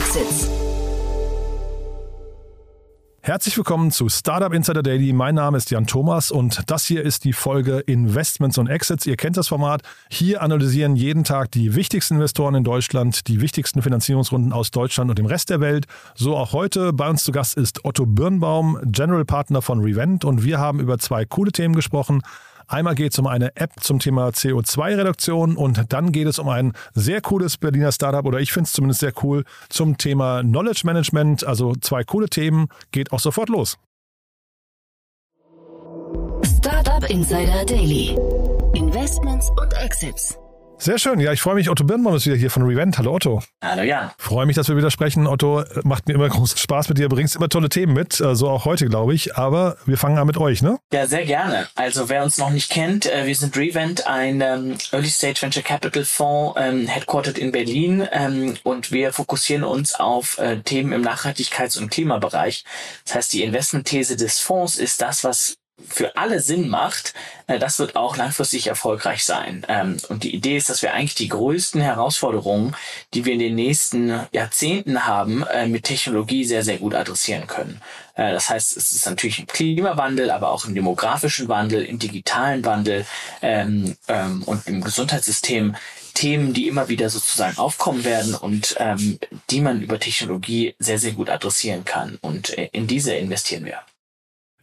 Exits. 0.00 0.48
Herzlich 3.20 3.54
willkommen 3.58 3.90
zu 3.90 4.08
Startup 4.08 4.50
Insider 4.50 4.82
Daily. 4.82 5.12
Mein 5.12 5.34
Name 5.34 5.58
ist 5.58 5.70
Jan 5.70 5.86
Thomas 5.86 6.30
und 6.30 6.62
das 6.70 6.86
hier 6.86 7.02
ist 7.02 7.24
die 7.24 7.34
Folge 7.34 7.80
Investments 7.80 8.56
und 8.56 8.68
Exits. 8.68 9.04
Ihr 9.04 9.18
kennt 9.18 9.36
das 9.36 9.48
Format. 9.48 9.82
Hier 10.08 10.40
analysieren 10.40 10.96
jeden 10.96 11.22
Tag 11.22 11.50
die 11.50 11.74
wichtigsten 11.74 12.14
Investoren 12.14 12.54
in 12.54 12.64
Deutschland, 12.64 13.28
die 13.28 13.42
wichtigsten 13.42 13.82
Finanzierungsrunden 13.82 14.54
aus 14.54 14.70
Deutschland 14.70 15.10
und 15.10 15.18
dem 15.18 15.26
Rest 15.26 15.50
der 15.50 15.60
Welt. 15.60 15.84
So 16.14 16.34
auch 16.34 16.54
heute. 16.54 16.94
Bei 16.94 17.10
uns 17.10 17.22
zu 17.22 17.30
Gast 17.30 17.58
ist 17.58 17.84
Otto 17.84 18.06
Birnbaum, 18.06 18.78
General 18.86 19.26
Partner 19.26 19.60
von 19.60 19.80
Revent 19.80 20.24
und 20.24 20.44
wir 20.44 20.58
haben 20.58 20.80
über 20.80 20.98
zwei 20.98 21.26
coole 21.26 21.52
Themen 21.52 21.76
gesprochen. 21.76 22.22
Einmal 22.70 22.94
geht 22.94 23.12
es 23.12 23.18
um 23.18 23.26
eine 23.26 23.56
App 23.56 23.72
zum 23.80 23.98
Thema 23.98 24.28
CO2-Reduktion 24.28 25.56
und 25.56 25.92
dann 25.92 26.12
geht 26.12 26.28
es 26.28 26.38
um 26.38 26.48
ein 26.48 26.72
sehr 26.94 27.20
cooles 27.20 27.56
Berliner 27.56 27.90
Startup 27.90 28.24
oder 28.24 28.38
ich 28.38 28.52
finde 28.52 28.68
es 28.68 28.72
zumindest 28.72 29.00
sehr 29.00 29.12
cool 29.24 29.44
zum 29.68 29.98
Thema 29.98 30.42
Knowledge 30.42 30.82
Management. 30.84 31.42
Also 31.44 31.74
zwei 31.80 32.04
coole 32.04 32.28
Themen. 32.28 32.68
Geht 32.92 33.12
auch 33.12 33.18
sofort 33.18 33.48
los. 33.48 33.76
Startup 36.44 37.10
Insider 37.10 37.64
Daily. 37.64 38.16
Investments 38.74 39.50
und 39.60 39.72
Exits. 39.74 40.39
Sehr 40.82 40.98
schön. 40.98 41.20
Ja, 41.20 41.30
ich 41.30 41.42
freue 41.42 41.56
mich. 41.56 41.68
Otto 41.68 41.84
Birnbaum 41.84 42.14
ist 42.16 42.24
wieder 42.24 42.36
hier 42.36 42.50
von 42.50 42.62
Revent. 42.62 42.96
Hallo 42.96 43.12
Otto. 43.12 43.42
Hallo 43.62 43.82
Jan. 43.82 44.12
Freue 44.16 44.46
mich, 44.46 44.56
dass 44.56 44.66
wir 44.70 44.78
wieder 44.78 44.90
sprechen. 44.90 45.26
Otto, 45.26 45.62
macht 45.82 46.08
mir 46.08 46.14
immer 46.14 46.30
großen 46.30 46.56
Spaß 46.56 46.88
mit 46.88 46.96
dir. 46.96 47.10
Bringst 47.10 47.36
immer 47.36 47.50
tolle 47.50 47.68
Themen 47.68 47.92
mit. 47.92 48.18
Äh, 48.18 48.34
so 48.34 48.48
auch 48.48 48.64
heute, 48.64 48.86
glaube 48.86 49.12
ich. 49.12 49.36
Aber 49.36 49.76
wir 49.84 49.98
fangen 49.98 50.16
an 50.16 50.26
mit 50.26 50.38
euch, 50.38 50.62
ne? 50.62 50.78
Ja, 50.90 51.06
sehr 51.06 51.26
gerne. 51.26 51.68
Also 51.74 52.08
wer 52.08 52.24
uns 52.24 52.38
noch 52.38 52.48
nicht 52.48 52.70
kennt, 52.70 53.04
äh, 53.04 53.26
wir 53.26 53.36
sind 53.36 53.58
Revent, 53.58 54.06
ein 54.06 54.40
ähm, 54.40 54.78
Early 54.90 55.10
Stage 55.10 55.42
Venture 55.42 55.62
Capital 55.62 56.02
Fonds, 56.02 56.58
ähm, 56.58 56.86
headquartered 56.86 57.36
in 57.36 57.52
Berlin. 57.52 58.08
Ähm, 58.10 58.54
und 58.62 58.90
wir 58.90 59.12
fokussieren 59.12 59.64
uns 59.64 59.94
auf 59.94 60.38
äh, 60.38 60.60
Themen 60.62 60.92
im 60.92 61.02
Nachhaltigkeits- 61.02 61.78
und 61.78 61.90
Klimabereich. 61.90 62.64
Das 63.04 63.16
heißt, 63.16 63.32
die 63.34 63.44
Investmentthese 63.44 64.16
des 64.16 64.40
Fonds 64.40 64.78
ist 64.78 65.02
das, 65.02 65.24
was 65.24 65.59
für 65.88 66.16
alle 66.16 66.40
Sinn 66.40 66.68
macht, 66.68 67.14
äh, 67.50 67.58
das 67.58 67.78
wird 67.78 67.96
auch 67.96 68.16
langfristig 68.16 68.66
erfolgreich 68.66 69.24
sein. 69.24 69.66
Ähm, 69.68 69.96
und 70.08 70.24
die 70.24 70.34
Idee 70.34 70.56
ist, 70.56 70.70
dass 70.70 70.82
wir 70.82 70.94
eigentlich 70.94 71.14
die 71.14 71.28
größten 71.28 71.80
Herausforderungen, 71.80 72.76
die 73.14 73.24
wir 73.24 73.32
in 73.32 73.38
den 73.38 73.54
nächsten 73.54 74.20
Jahrzehnten 74.32 75.06
haben, 75.06 75.44
äh, 75.44 75.66
mit 75.66 75.84
Technologie 75.84 76.44
sehr, 76.44 76.62
sehr 76.62 76.78
gut 76.78 76.94
adressieren 76.94 77.46
können. 77.46 77.80
Äh, 78.14 78.32
das 78.32 78.48
heißt, 78.48 78.76
es 78.76 78.92
ist 78.92 79.06
natürlich 79.06 79.40
im 79.40 79.46
Klimawandel, 79.46 80.30
aber 80.30 80.50
auch 80.50 80.64
im 80.64 80.74
demografischen 80.74 81.48
Wandel, 81.48 81.84
im 81.84 81.98
digitalen 81.98 82.64
Wandel 82.64 83.04
ähm, 83.42 83.96
ähm, 84.08 84.42
und 84.44 84.66
im 84.66 84.82
Gesundheitssystem 84.82 85.76
Themen, 86.14 86.52
die 86.52 86.66
immer 86.66 86.88
wieder 86.88 87.08
sozusagen 87.08 87.56
aufkommen 87.56 88.04
werden 88.04 88.34
und 88.34 88.76
die 89.48 89.60
man 89.60 89.80
über 89.80 90.00
Technologie 90.00 90.74
sehr, 90.80 90.98
sehr 90.98 91.12
gut 91.12 91.30
adressieren 91.30 91.84
kann. 91.84 92.18
Und 92.20 92.48
in 92.50 92.88
diese 92.88 93.14
investieren 93.14 93.64
wir. 93.64 93.80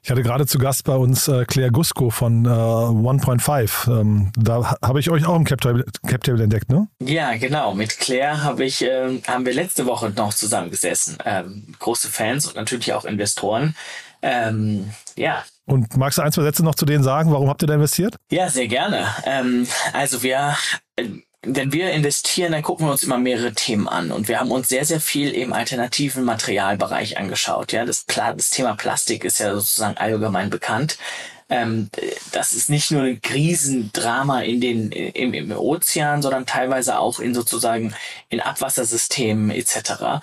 Ich 0.08 0.12
hatte 0.12 0.24
gerade 0.24 0.46
zu 0.46 0.58
Gast 0.58 0.86
bei 0.86 0.96
uns 0.96 1.28
äh, 1.28 1.44
Claire 1.44 1.70
Gusko 1.70 2.10
von 2.12 2.46
äh, 2.46 2.48
1.5. 2.48 3.92
Ähm, 3.92 4.32
da 4.38 4.78
habe 4.82 5.02
ich 5.02 5.10
euch 5.10 5.26
auch 5.26 5.36
im 5.36 5.44
CapTable, 5.44 5.84
CapTable 6.08 6.42
entdeckt, 6.42 6.72
ne? 6.72 6.88
Ja, 7.04 7.36
genau. 7.36 7.76
Mit 7.76 8.00
Claire 8.00 8.42
habe 8.42 8.64
ich, 8.64 8.82
äh, 8.82 9.22
haben 9.28 9.46
wir 9.46 9.54
letzte 9.54 9.86
Woche 9.86 10.10
noch 10.12 10.34
zusammengesessen. 10.34 11.18
Ähm, 11.26 11.76
große 11.80 12.08
Fans 12.08 12.48
und 12.48 12.56
natürlich 12.56 12.94
auch 12.94 13.04
Investoren. 13.04 13.76
Ähm, 14.22 14.92
ja, 15.18 15.44
und 15.66 15.98
magst 15.98 16.18
du 16.18 16.22
ein, 16.22 16.32
zwei 16.32 16.44
Sätze 16.44 16.64
noch 16.64 16.76
zu 16.76 16.86
denen 16.86 17.04
sagen? 17.04 17.34
Warum 17.34 17.50
habt 17.50 17.62
ihr 17.62 17.68
da 17.68 17.74
investiert? 17.74 18.16
Ja, 18.32 18.48
sehr 18.48 18.70
gerne. 18.70 19.08
Ähm, 19.26 19.68
also 19.92 20.24
wir, 20.24 20.56
wenn 21.56 21.72
wir 21.72 21.92
investieren, 21.92 22.52
dann 22.52 22.62
gucken 22.62 22.86
wir 22.86 22.92
uns 22.92 23.04
immer 23.04 23.18
mehrere 23.18 23.54
Themen 23.54 23.88
an. 23.88 24.12
Und 24.12 24.28
wir 24.28 24.40
haben 24.40 24.52
uns 24.52 24.68
sehr, 24.70 24.86
sehr 24.86 25.00
viel 25.00 25.32
im 25.32 25.54
alternativen 25.54 26.24
Materialbereich 26.24 27.18
angeschaut. 27.18 27.72
Ja, 27.72 27.86
das, 27.86 28.06
das 28.06 28.50
Thema 28.50 28.76
Plastik 28.76 29.24
ist 29.24 29.40
ja 29.40 29.54
sozusagen 29.54 29.98
allgemein 29.98 30.50
bekannt. 30.50 30.98
Ähm, 31.50 31.90
das 32.34 32.52
ist 32.52 32.70
nicht 32.70 32.92
nur 32.92 33.04
ein 33.04 33.22
Riesendrama 33.34 34.42
in 34.42 34.60
den, 34.60 34.92
im, 34.92 35.34
im 35.34 35.52
Ozean, 35.52 36.22
sondern 36.22 36.46
teilweise 36.46 37.00
auch 37.00 37.20
in 37.20 37.34
sozusagen 37.34 37.94
in 38.30 38.42
Abwassersystemen 38.42 39.52
etc. 39.52 40.22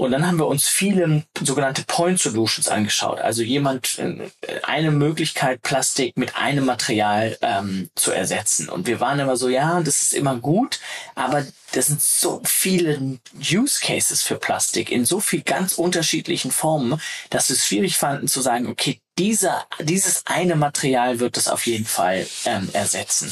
Und 0.00 0.12
dann 0.12 0.26
haben 0.26 0.38
wir 0.38 0.46
uns 0.46 0.66
viele 0.66 1.24
sogenannte 1.42 1.82
Point 1.82 2.18
Solutions 2.18 2.68
angeschaut. 2.68 3.18
Also 3.18 3.42
jemand, 3.42 3.98
äh, 3.98 4.30
eine 4.62 4.92
Möglichkeit, 4.92 5.60
Plastik 5.60 6.16
mit 6.16 6.36
einem 6.36 6.64
Material 6.64 7.36
ähm, 7.42 7.90
zu 7.96 8.10
ersetzen. 8.10 8.70
Und 8.70 8.86
wir 8.86 8.98
waren 9.00 9.20
immer 9.20 9.36
so, 9.36 9.50
ja, 9.50 9.78
das 9.82 10.00
ist 10.00 10.14
immer 10.14 10.36
gut, 10.36 10.80
aber 11.16 11.44
das 11.72 11.88
sind 11.88 12.00
so 12.00 12.40
viele 12.46 13.18
Use 13.38 13.78
Cases 13.82 14.22
für 14.22 14.36
Plastik 14.36 14.90
in 14.90 15.04
so 15.04 15.20
viel 15.20 15.42
ganz 15.42 15.74
unterschiedlichen 15.74 16.50
Formen, 16.50 16.98
dass 17.28 17.50
wir 17.50 17.56
es 17.56 17.66
schwierig 17.66 17.98
fanden 17.98 18.26
zu 18.26 18.40
sagen, 18.40 18.68
okay, 18.68 19.02
dieser, 19.18 19.66
dieses 19.80 20.24
eine 20.24 20.56
Material 20.56 21.20
wird 21.20 21.36
das 21.36 21.46
auf 21.46 21.66
jeden 21.66 21.84
Fall 21.84 22.26
ähm, 22.46 22.70
ersetzen. 22.72 23.30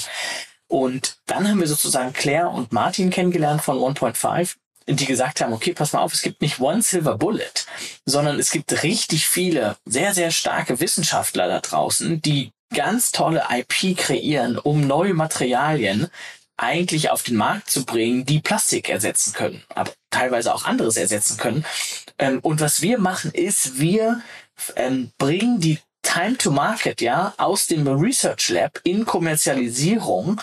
Und 0.67 1.17
dann 1.25 1.49
haben 1.49 1.61
wir 1.61 1.67
sozusagen 1.67 2.12
Claire 2.12 2.51
und 2.51 2.73
Martin 2.73 3.09
kennengelernt 3.09 3.62
von 3.62 3.78
1.5 3.78 4.57
die 4.97 5.06
gesagt 5.06 5.41
haben, 5.41 5.53
okay, 5.53 5.72
pass 5.72 5.93
mal 5.93 6.00
auf, 6.00 6.15
es 6.15 6.22
gibt 6.22 6.41
nicht 6.41 6.60
One 6.60 6.82
Silver 6.82 7.16
Bullet, 7.16 7.66
sondern 8.06 8.38
es 8.38 8.50
gibt 8.50 8.82
richtig 8.82 9.28
viele 9.28 9.76
sehr, 9.84 10.15
sehr 10.15 10.31
starke 10.31 10.81
Wissenschaftler 10.81 11.49
da 11.49 11.60
draußen, 11.60 12.22
die 12.22 12.53
ganz 12.75 13.12
tolle 13.12 13.44
IP 13.50 13.97
kreieren, 13.97 14.59
um 14.59 14.87
neue 14.87 15.15
Materialien 15.15 16.09
eigentlich 16.56 17.10
auf 17.10 17.22
den 17.22 17.37
Markt 17.37 17.71
zu 17.71 17.84
bringen, 17.84 18.27
die 18.27 18.41
Plastik 18.41 18.88
ersetzen 18.88 19.32
können, 19.32 19.62
aber 19.75 19.93
teilweise 20.10 20.53
auch 20.54 20.65
anderes 20.65 20.97
ersetzen 20.97 21.37
können. 21.37 21.65
Ähm, 22.19 22.41
und 22.41 22.60
was 22.60 22.82
wir 22.82 22.98
machen 22.98 23.31
ist, 23.32 23.78
wir 23.78 24.22
ähm, 24.77 25.12
bringen 25.19 25.60
die 25.60 25.78
Time 26.03 26.37
to 26.37 26.50
Market 26.50 27.00
ja 27.00 27.34
aus 27.37 27.66
dem 27.66 27.87
Research 27.87 28.48
Lab 28.48 28.81
in 28.82 29.04
Kommerzialisierung 29.04 30.41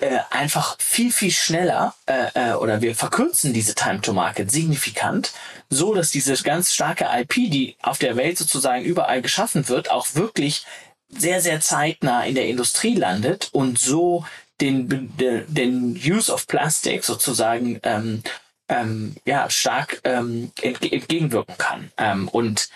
äh, 0.00 0.20
einfach 0.30 0.76
viel, 0.78 1.12
viel 1.12 1.30
schneller 1.30 1.94
äh, 2.06 2.28
äh, 2.34 2.54
oder 2.54 2.80
wir 2.80 2.94
verkürzen 2.94 3.52
diese 3.52 3.74
Time 3.74 4.00
to 4.00 4.12
Market 4.12 4.50
signifikant, 4.50 5.32
so 5.70 5.94
dass 5.94 6.10
diese 6.10 6.34
ganz 6.42 6.72
starke 6.72 7.06
IP, 7.12 7.34
die 7.34 7.76
auf 7.82 7.98
der 7.98 8.16
Welt 8.16 8.38
sozusagen 8.38 8.84
überall 8.84 9.22
geschaffen 9.22 9.68
wird, 9.68 9.90
auch 9.90 10.14
wirklich 10.14 10.64
sehr, 11.08 11.40
sehr 11.40 11.60
zeitnah 11.60 12.24
in 12.24 12.34
der 12.34 12.48
Industrie 12.48 12.94
landet 12.94 13.48
und 13.52 13.78
so 13.78 14.24
den, 14.60 15.12
den 15.18 16.00
Use 16.04 16.32
of 16.32 16.46
Plastic 16.46 17.04
sozusagen 17.04 17.78
ähm, 17.82 18.22
ähm, 18.68 19.14
ja, 19.24 19.48
stark 19.50 20.00
ähm, 20.04 20.50
entgegenwirken 20.62 21.56
kann. 21.58 21.90
Ähm, 21.98 22.28
und 22.28 22.68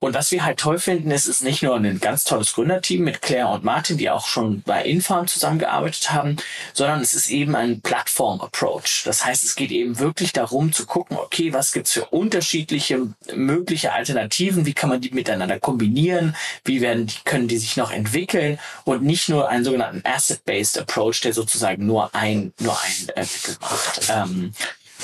und 0.00 0.14
was 0.14 0.30
wir 0.30 0.44
halt 0.44 0.60
toll 0.60 0.78
finden, 0.78 1.10
ist, 1.10 1.26
ist 1.26 1.42
nicht 1.42 1.62
nur 1.62 1.74
ein 1.74 1.98
ganz 1.98 2.22
tolles 2.22 2.52
Gründerteam 2.52 3.02
mit 3.02 3.20
Claire 3.20 3.48
und 3.48 3.64
Martin, 3.64 3.98
die 3.98 4.10
auch 4.10 4.26
schon 4.26 4.62
bei 4.62 4.84
Infarm 4.84 5.26
zusammengearbeitet 5.26 6.12
haben, 6.12 6.36
sondern 6.72 7.00
es 7.00 7.14
ist 7.14 7.30
eben 7.30 7.56
ein 7.56 7.80
Plattform-Approach. 7.80 9.02
Das 9.04 9.24
heißt, 9.24 9.42
es 9.42 9.56
geht 9.56 9.72
eben 9.72 9.98
wirklich 9.98 10.32
darum 10.32 10.72
zu 10.72 10.86
gucken, 10.86 11.16
okay, 11.16 11.52
was 11.52 11.72
gibt's 11.72 11.92
für 11.92 12.04
unterschiedliche 12.06 13.08
mögliche 13.34 13.92
Alternativen, 13.92 14.66
wie 14.66 14.74
kann 14.74 14.88
man 14.88 15.00
die 15.00 15.10
miteinander 15.10 15.58
kombinieren, 15.58 16.36
wie 16.64 16.80
werden 16.80 17.06
die, 17.06 17.16
können 17.24 17.48
die 17.48 17.58
sich 17.58 17.76
noch 17.76 17.90
entwickeln 17.90 18.60
und 18.84 19.02
nicht 19.02 19.28
nur 19.28 19.48
einen 19.48 19.64
sogenannten 19.64 20.02
Asset-Based 20.04 20.78
Approach, 20.78 21.22
der 21.22 21.32
sozusagen 21.32 21.86
nur 21.86 22.14
ein, 22.14 22.52
nur 22.60 22.78
ein 22.80 23.26
Mittel 23.28 23.56
macht. 23.60 24.08
Ähm, 24.10 24.52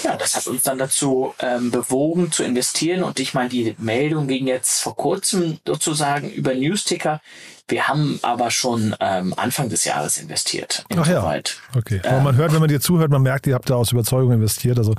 ja, 0.05 0.17
das 0.17 0.37
hat 0.37 0.47
uns 0.47 0.63
dann 0.63 0.79
dazu 0.79 1.35
ähm, 1.41 1.71
bewogen 1.71 2.31
zu 2.31 2.45
investieren 2.45 3.03
und 3.03 3.19
ich 3.21 3.35
meine, 3.35 3.49
die 3.49 3.75
Meldung 3.79 4.29
ging 4.29 4.47
jetzt 4.47 4.81
vor 4.81 4.95
kurzem 4.95 5.59
sozusagen 5.67 6.31
über 6.31 6.55
Newsticker. 6.55 7.21
Wir 7.69 7.89
haben 7.89 8.19
aber 8.21 8.51
schon 8.51 8.95
ähm, 9.01 9.33
Anfang 9.39 9.71
des 9.71 9.85
Jahres 9.85 10.19
investiert. 10.19 10.85
Ach 10.95 11.07
ja, 11.07 11.23
Wald. 11.23 11.61
okay. 11.75 12.03
Aber 12.07 12.21
man 12.21 12.37
hört, 12.37 12.53
wenn 12.53 12.61
man 12.61 12.69
dir 12.69 12.81
zuhört, 12.81 13.11
man 13.11 13.23
merkt, 13.23 13.47
ihr 13.47 13.55
habt 13.55 13.71
da 13.71 13.77
aus 13.77 13.91
Überzeugung 13.91 14.33
investiert. 14.33 14.77
Also 14.77 14.95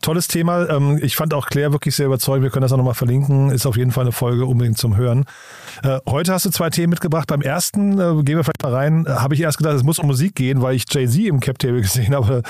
tolles 0.00 0.26
Thema. 0.26 0.66
Ähm, 0.70 0.98
ich 1.02 1.14
fand 1.14 1.34
auch 1.34 1.46
Claire 1.46 1.72
wirklich 1.72 1.94
sehr 1.94 2.06
überzeugend. 2.06 2.44
Wir 2.44 2.50
können 2.50 2.62
das 2.62 2.72
auch 2.72 2.78
nochmal 2.78 2.94
verlinken. 2.94 3.50
Ist 3.50 3.66
auf 3.66 3.76
jeden 3.76 3.92
Fall 3.92 4.04
eine 4.04 4.12
Folge 4.12 4.46
unbedingt 4.46 4.78
zum 4.78 4.96
Hören. 4.96 5.26
Äh, 5.82 5.98
heute 6.08 6.32
hast 6.32 6.46
du 6.46 6.50
zwei 6.50 6.70
Themen 6.70 6.88
mitgebracht. 6.88 7.26
Beim 7.26 7.42
ersten, 7.42 7.98
äh, 7.98 8.22
gehen 8.22 8.38
wir 8.38 8.44
vielleicht 8.44 8.62
mal 8.62 8.72
rein, 8.72 9.04
äh, 9.06 9.10
habe 9.10 9.34
ich 9.34 9.42
erst 9.42 9.58
gedacht, 9.58 9.74
es 9.74 9.82
muss 9.82 9.98
um 9.98 10.06
Musik 10.06 10.34
gehen, 10.34 10.62
weil 10.62 10.74
ich 10.74 10.84
Jay-Z 10.88 11.20
im 11.26 11.40
Cap 11.40 11.58
Table 11.58 11.80
gesehen 11.82 12.14
habe. 12.14 12.42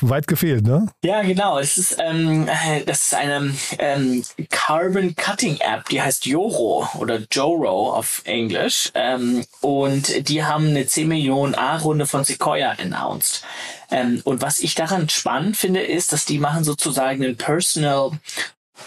Weit 0.00 0.26
gefehlt, 0.26 0.66
ne? 0.66 0.86
Ja, 1.04 1.22
genau. 1.22 1.58
Es 1.58 1.76
ist, 1.76 1.98
ähm, 2.00 2.48
das 2.86 3.04
ist 3.04 3.14
eine 3.14 3.52
ähm, 3.78 4.22
Carbon 4.48 5.14
Cutting 5.14 5.58
App, 5.60 5.90
die 5.90 6.00
heißt 6.00 6.24
Joro 6.24 6.88
oder 6.98 7.20
Joro 7.30 7.94
auf 7.94 8.22
Englisch. 8.24 8.90
Ähm, 8.94 9.44
und 9.60 10.28
die 10.28 10.44
haben 10.44 10.68
eine 10.68 10.86
10 10.86 11.08
Millionen 11.08 11.54
A-Runde 11.54 12.06
von 12.06 12.24
Sequoia 12.24 12.72
announced. 12.78 13.44
Ähm, 13.90 14.20
und 14.24 14.40
was 14.40 14.60
ich 14.60 14.74
daran 14.74 15.08
spannend 15.08 15.56
finde, 15.56 15.82
ist, 15.82 16.12
dass 16.12 16.24
die 16.24 16.38
machen 16.38 16.64
sozusagen 16.64 17.24
einen 17.24 17.36
Personal 17.36 18.12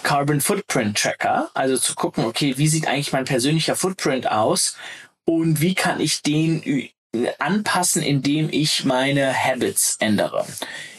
Carbon 0.04 0.42
Footprint 0.42 0.98
Tracker, 0.98 1.50
also 1.54 1.78
zu 1.78 1.96
gucken, 1.96 2.26
okay, 2.26 2.58
wie 2.58 2.68
sieht 2.68 2.88
eigentlich 2.88 3.14
mein 3.14 3.26
persönlicher 3.26 3.76
Footprint 3.76 4.30
aus 4.30 4.76
und 5.26 5.62
wie 5.62 5.76
kann 5.76 6.00
ich 6.00 6.22
den 6.22 6.90
anpassen, 7.40 8.02
indem 8.02 8.50
ich 8.52 8.86
meine 8.86 9.34
Habits 9.34 9.98
ändere. 10.00 10.46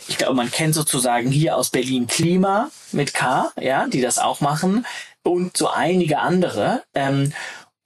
ich 0.08 0.16
glaube, 0.16 0.34
man 0.34 0.50
kennt 0.50 0.74
sozusagen 0.74 1.30
hier 1.30 1.54
aus 1.56 1.68
Berlin 1.68 2.06
Klima 2.06 2.70
mit 2.92 3.12
K, 3.12 3.52
ja, 3.60 3.86
die 3.86 4.00
das 4.00 4.18
auch 4.18 4.40
machen 4.40 4.86
und 5.22 5.56
so 5.56 5.68
einige 5.68 6.18
andere. 6.18 6.82
Ähm, 6.94 7.32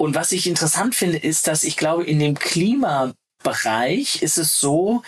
und 0.03 0.17
was 0.17 0.33
ich 0.33 0.49
interessant 0.49 0.97
finde, 0.97 1.19
ist, 1.19 1.47
dass 1.47 1.63
ich 1.63 1.77
glaube, 1.77 2.03
in 2.03 2.19
dem 2.19 2.37
Klimabereich 2.37 4.21
ist 4.21 4.37
es 4.37 4.59
so, 4.59 5.05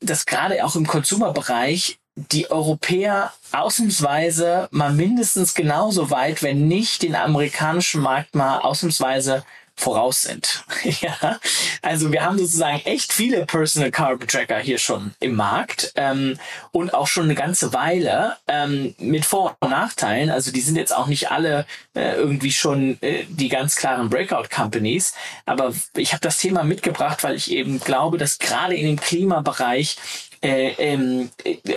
dass 0.00 0.24
gerade 0.24 0.64
auch 0.64 0.74
im 0.74 0.86
Consumer-Bereich 0.86 1.98
die 2.14 2.50
Europäer 2.50 3.34
ausnahmsweise 3.52 4.68
mal 4.70 4.94
mindestens 4.94 5.52
genauso 5.52 6.08
weit, 6.08 6.42
wenn 6.42 6.66
nicht 6.66 7.02
den 7.02 7.14
amerikanischen 7.14 8.00
Markt 8.00 8.34
mal 8.34 8.60
ausnahmsweise 8.60 9.44
voraus 9.76 10.22
sind. 10.22 10.64
ja, 11.00 11.40
also 11.80 12.12
wir 12.12 12.24
haben 12.24 12.38
sozusagen 12.38 12.80
echt 12.84 13.12
viele 13.12 13.46
Personal 13.46 13.90
Carbon 13.90 14.28
Tracker 14.28 14.58
hier 14.58 14.78
schon 14.78 15.14
im 15.20 15.34
Markt 15.34 15.92
ähm, 15.96 16.38
und 16.70 16.94
auch 16.94 17.06
schon 17.06 17.24
eine 17.24 17.34
ganze 17.34 17.72
Weile 17.72 18.36
ähm, 18.48 18.94
mit 18.98 19.24
Vor- 19.24 19.56
und 19.60 19.70
Nachteilen. 19.70 20.30
Also 20.30 20.52
die 20.52 20.60
sind 20.60 20.76
jetzt 20.76 20.94
auch 20.94 21.06
nicht 21.06 21.30
alle 21.30 21.66
äh, 21.94 22.14
irgendwie 22.14 22.52
schon 22.52 22.98
äh, 23.02 23.24
die 23.28 23.48
ganz 23.48 23.76
klaren 23.76 24.10
Breakout 24.10 24.48
Companies, 24.54 25.14
aber 25.46 25.72
ich 25.96 26.12
habe 26.12 26.20
das 26.20 26.38
Thema 26.38 26.64
mitgebracht, 26.64 27.24
weil 27.24 27.34
ich 27.34 27.50
eben 27.50 27.80
glaube, 27.80 28.18
dass 28.18 28.38
gerade 28.38 28.76
in 28.76 28.86
dem 28.86 29.00
Klimabereich 29.00 29.96
äh, 30.42 30.72
ähm, 30.78 31.30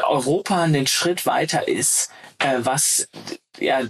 Europa 0.04 0.64
einen 0.64 0.88
Schritt 0.88 1.26
weiter 1.26 1.68
ist, 1.68 2.10
äh, 2.40 2.58
was 2.60 3.08
ja 3.60 3.82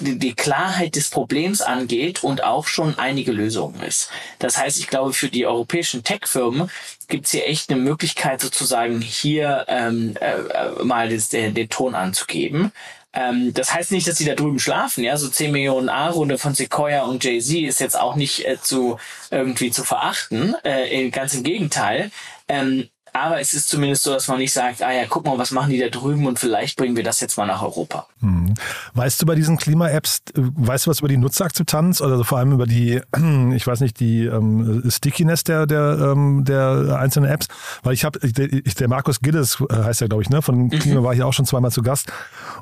die, 0.00 0.34
Klarheit 0.34 0.96
des 0.96 1.10
Problems 1.10 1.60
angeht 1.60 2.24
und 2.24 2.44
auch 2.44 2.66
schon 2.66 2.98
einige 2.98 3.32
Lösungen 3.32 3.82
ist. 3.82 4.10
Das 4.38 4.58
heißt, 4.58 4.78
ich 4.78 4.88
glaube, 4.88 5.12
für 5.12 5.28
die 5.28 5.46
europäischen 5.46 6.04
Tech-Firmen 6.04 6.70
gibt 7.08 7.26
es 7.26 7.32
hier 7.32 7.46
echt 7.46 7.70
eine 7.70 7.80
Möglichkeit, 7.80 8.40
sozusagen 8.40 9.00
hier 9.00 9.66
ähm, 9.68 10.14
äh, 10.20 10.82
mal 10.82 11.08
das, 11.08 11.28
den, 11.28 11.54
den 11.54 11.68
Ton 11.68 11.94
anzugeben. 11.94 12.72
Ähm, 13.12 13.52
das 13.52 13.74
heißt 13.74 13.92
nicht, 13.92 14.08
dass 14.08 14.16
sie 14.16 14.24
da 14.24 14.34
drüben 14.34 14.58
schlafen, 14.58 15.04
ja, 15.04 15.16
so 15.16 15.28
10 15.28 15.52
Millionen 15.52 15.88
A-Runde 15.88 16.38
von 16.38 16.54
Sequoia 16.54 17.02
und 17.02 17.22
Jay-Z 17.22 17.68
ist 17.68 17.80
jetzt 17.80 17.98
auch 17.98 18.16
nicht 18.16 18.46
äh, 18.46 18.60
zu 18.60 18.98
irgendwie 19.30 19.70
zu 19.70 19.84
verachten, 19.84 20.54
äh, 20.64 21.10
ganz 21.10 21.34
im 21.34 21.42
Gegenteil. 21.42 22.10
Ähm, 22.48 22.88
aber 23.12 23.40
es 23.40 23.52
ist 23.52 23.68
zumindest 23.68 24.04
so, 24.04 24.12
dass 24.12 24.28
man 24.28 24.38
nicht 24.38 24.52
sagt, 24.52 24.82
ah 24.82 24.92
ja, 24.92 25.04
guck 25.08 25.26
mal, 25.26 25.36
was 25.36 25.50
machen 25.50 25.70
die 25.70 25.78
da 25.78 25.88
drüben 25.88 26.26
und 26.26 26.38
vielleicht 26.38 26.78
bringen 26.78 26.96
wir 26.96 27.04
das 27.04 27.20
jetzt 27.20 27.36
mal 27.36 27.46
nach 27.46 27.62
Europa. 27.62 28.06
Hm. 28.20 28.54
Weißt 28.94 29.20
du 29.20 29.26
bei 29.26 29.34
diesen 29.34 29.58
Klima-Apps, 29.58 30.22
äh, 30.34 30.40
weißt 30.40 30.86
du 30.86 30.90
was 30.90 31.00
über 31.00 31.08
die 31.08 31.18
Nutzerakzeptanz 31.18 32.00
oder 32.00 32.12
also 32.12 32.24
vor 32.24 32.38
allem 32.38 32.52
über 32.52 32.66
die, 32.66 33.00
ich 33.54 33.66
weiß 33.66 33.80
nicht, 33.80 34.00
die 34.00 34.24
ähm, 34.24 34.82
Stickiness 34.88 35.44
der, 35.44 35.66
der, 35.66 36.12
ähm, 36.12 36.44
der 36.44 36.96
einzelnen 36.98 37.30
Apps? 37.30 37.48
Weil 37.82 37.92
ich 37.92 38.04
habe, 38.04 38.18
der 38.18 38.88
Markus 38.88 39.20
Gildes 39.20 39.62
äh, 39.68 39.74
heißt 39.74 40.00
ja, 40.00 40.06
glaube 40.06 40.22
ich, 40.22 40.30
ne? 40.30 40.40
Von 40.40 40.64
mhm. 40.64 40.70
Klima 40.70 41.00
mhm. 41.00 41.04
war 41.04 41.14
ich 41.14 41.22
auch 41.22 41.32
schon 41.32 41.44
zweimal 41.44 41.70
zu 41.70 41.82
Gast. 41.82 42.10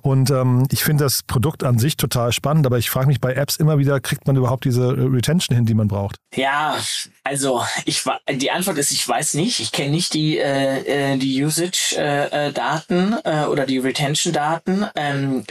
Und 0.03 0.31
ähm, 0.31 0.67
ich 0.73 0.83
finde 0.83 1.05
das 1.05 1.23
Produkt 1.23 1.63
an 1.63 1.79
sich 1.79 1.97
total 1.97 2.33
spannend, 2.33 2.67
aber 2.67 2.79
ich 2.79 2.91
frage 2.91 3.07
mich 3.07 3.21
bei 3.21 3.35
Apps 3.35 3.57
immer 3.57 3.79
wieder, 3.79 4.01
kriegt 4.01 4.27
man 4.27 4.37
überhaupt 4.37 4.65
diese 4.65 4.83
äh, 4.83 5.03
Retention 5.03 5.55
hin, 5.55 5.67
die 5.67 5.75
man 5.75 5.87
braucht? 5.87 6.17
Ja, 6.35 6.77
also 7.23 7.63
ich 7.85 8.05
die 8.33 8.51
Antwort 8.51 8.79
ist, 8.79 8.91
ich 8.91 9.07
weiß 9.07 9.35
nicht. 9.35 9.61
Ich 9.61 9.73
kenne 9.73 9.91
nicht 9.91 10.15
die 10.15 10.40
äh, 10.41 11.13
äh 11.13 11.17
die 11.17 11.45
Usage-Daten 11.45 13.17
äh, 13.25 13.45
oder 13.45 13.67
die 13.67 13.79
Retention-Daten. 13.79 14.87
Ähm, 14.97 15.45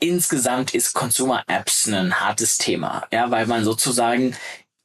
insgesamt 0.00 0.74
ist 0.74 0.94
Consumer 0.94 1.44
Apps 1.46 1.86
ein 1.86 2.20
hartes 2.20 2.58
Thema, 2.58 3.06
ja, 3.12 3.30
weil 3.30 3.46
man 3.46 3.64
sozusagen 3.64 4.36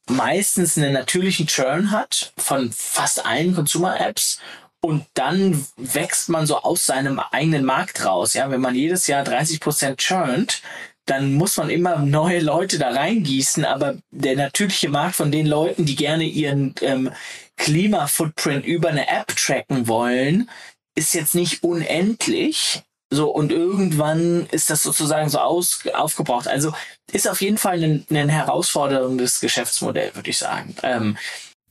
meistens 0.08 0.76
einen 0.76 0.92
natürlichen 0.92 1.46
Churn 1.46 1.90
hat 1.90 2.32
von 2.38 2.72
fast 2.72 3.26
allen 3.26 3.54
Consumer 3.54 4.00
Apps 4.00 4.38
und 4.80 5.06
dann 5.14 5.66
wächst 5.76 6.28
man 6.28 6.46
so 6.46 6.58
aus 6.58 6.86
seinem 6.86 7.18
eigenen 7.18 7.64
Markt 7.64 8.04
raus. 8.04 8.34
Ja, 8.34 8.50
wenn 8.50 8.60
man 8.60 8.74
jedes 8.74 9.06
Jahr 9.08 9.24
30 9.24 9.60
Prozent 9.60 9.98
churnt, 9.98 10.62
dann 11.08 11.34
muss 11.34 11.56
man 11.56 11.70
immer 11.70 11.98
neue 11.98 12.40
Leute 12.40 12.78
da 12.78 12.90
reingießen, 12.90 13.64
aber 13.64 13.96
der 14.10 14.36
natürliche 14.36 14.88
Markt 14.88 15.16
von 15.16 15.32
den 15.32 15.46
Leuten, 15.46 15.86
die 15.86 15.96
gerne 15.96 16.24
ihren 16.24 16.74
ähm, 16.82 17.10
Klima-Footprint 17.56 18.64
über 18.64 18.90
eine 18.90 19.08
App 19.08 19.34
tracken 19.34 19.88
wollen, 19.88 20.50
ist 20.94 21.14
jetzt 21.14 21.34
nicht 21.34 21.62
unendlich. 21.62 22.82
So, 23.10 23.30
und 23.30 23.52
irgendwann 23.52 24.46
ist 24.50 24.68
das 24.68 24.82
sozusagen 24.82 25.30
so 25.30 25.38
aus, 25.38 25.80
aufgebraucht. 25.94 26.46
Also 26.46 26.74
ist 27.10 27.28
auf 27.28 27.40
jeden 27.40 27.56
Fall 27.56 27.82
ein, 27.82 28.06
ein 28.10 28.28
herausforderndes 28.28 29.40
Geschäftsmodell, 29.40 30.14
würde 30.14 30.28
ich 30.28 30.36
sagen. 30.36 30.76
Ähm, 30.82 31.16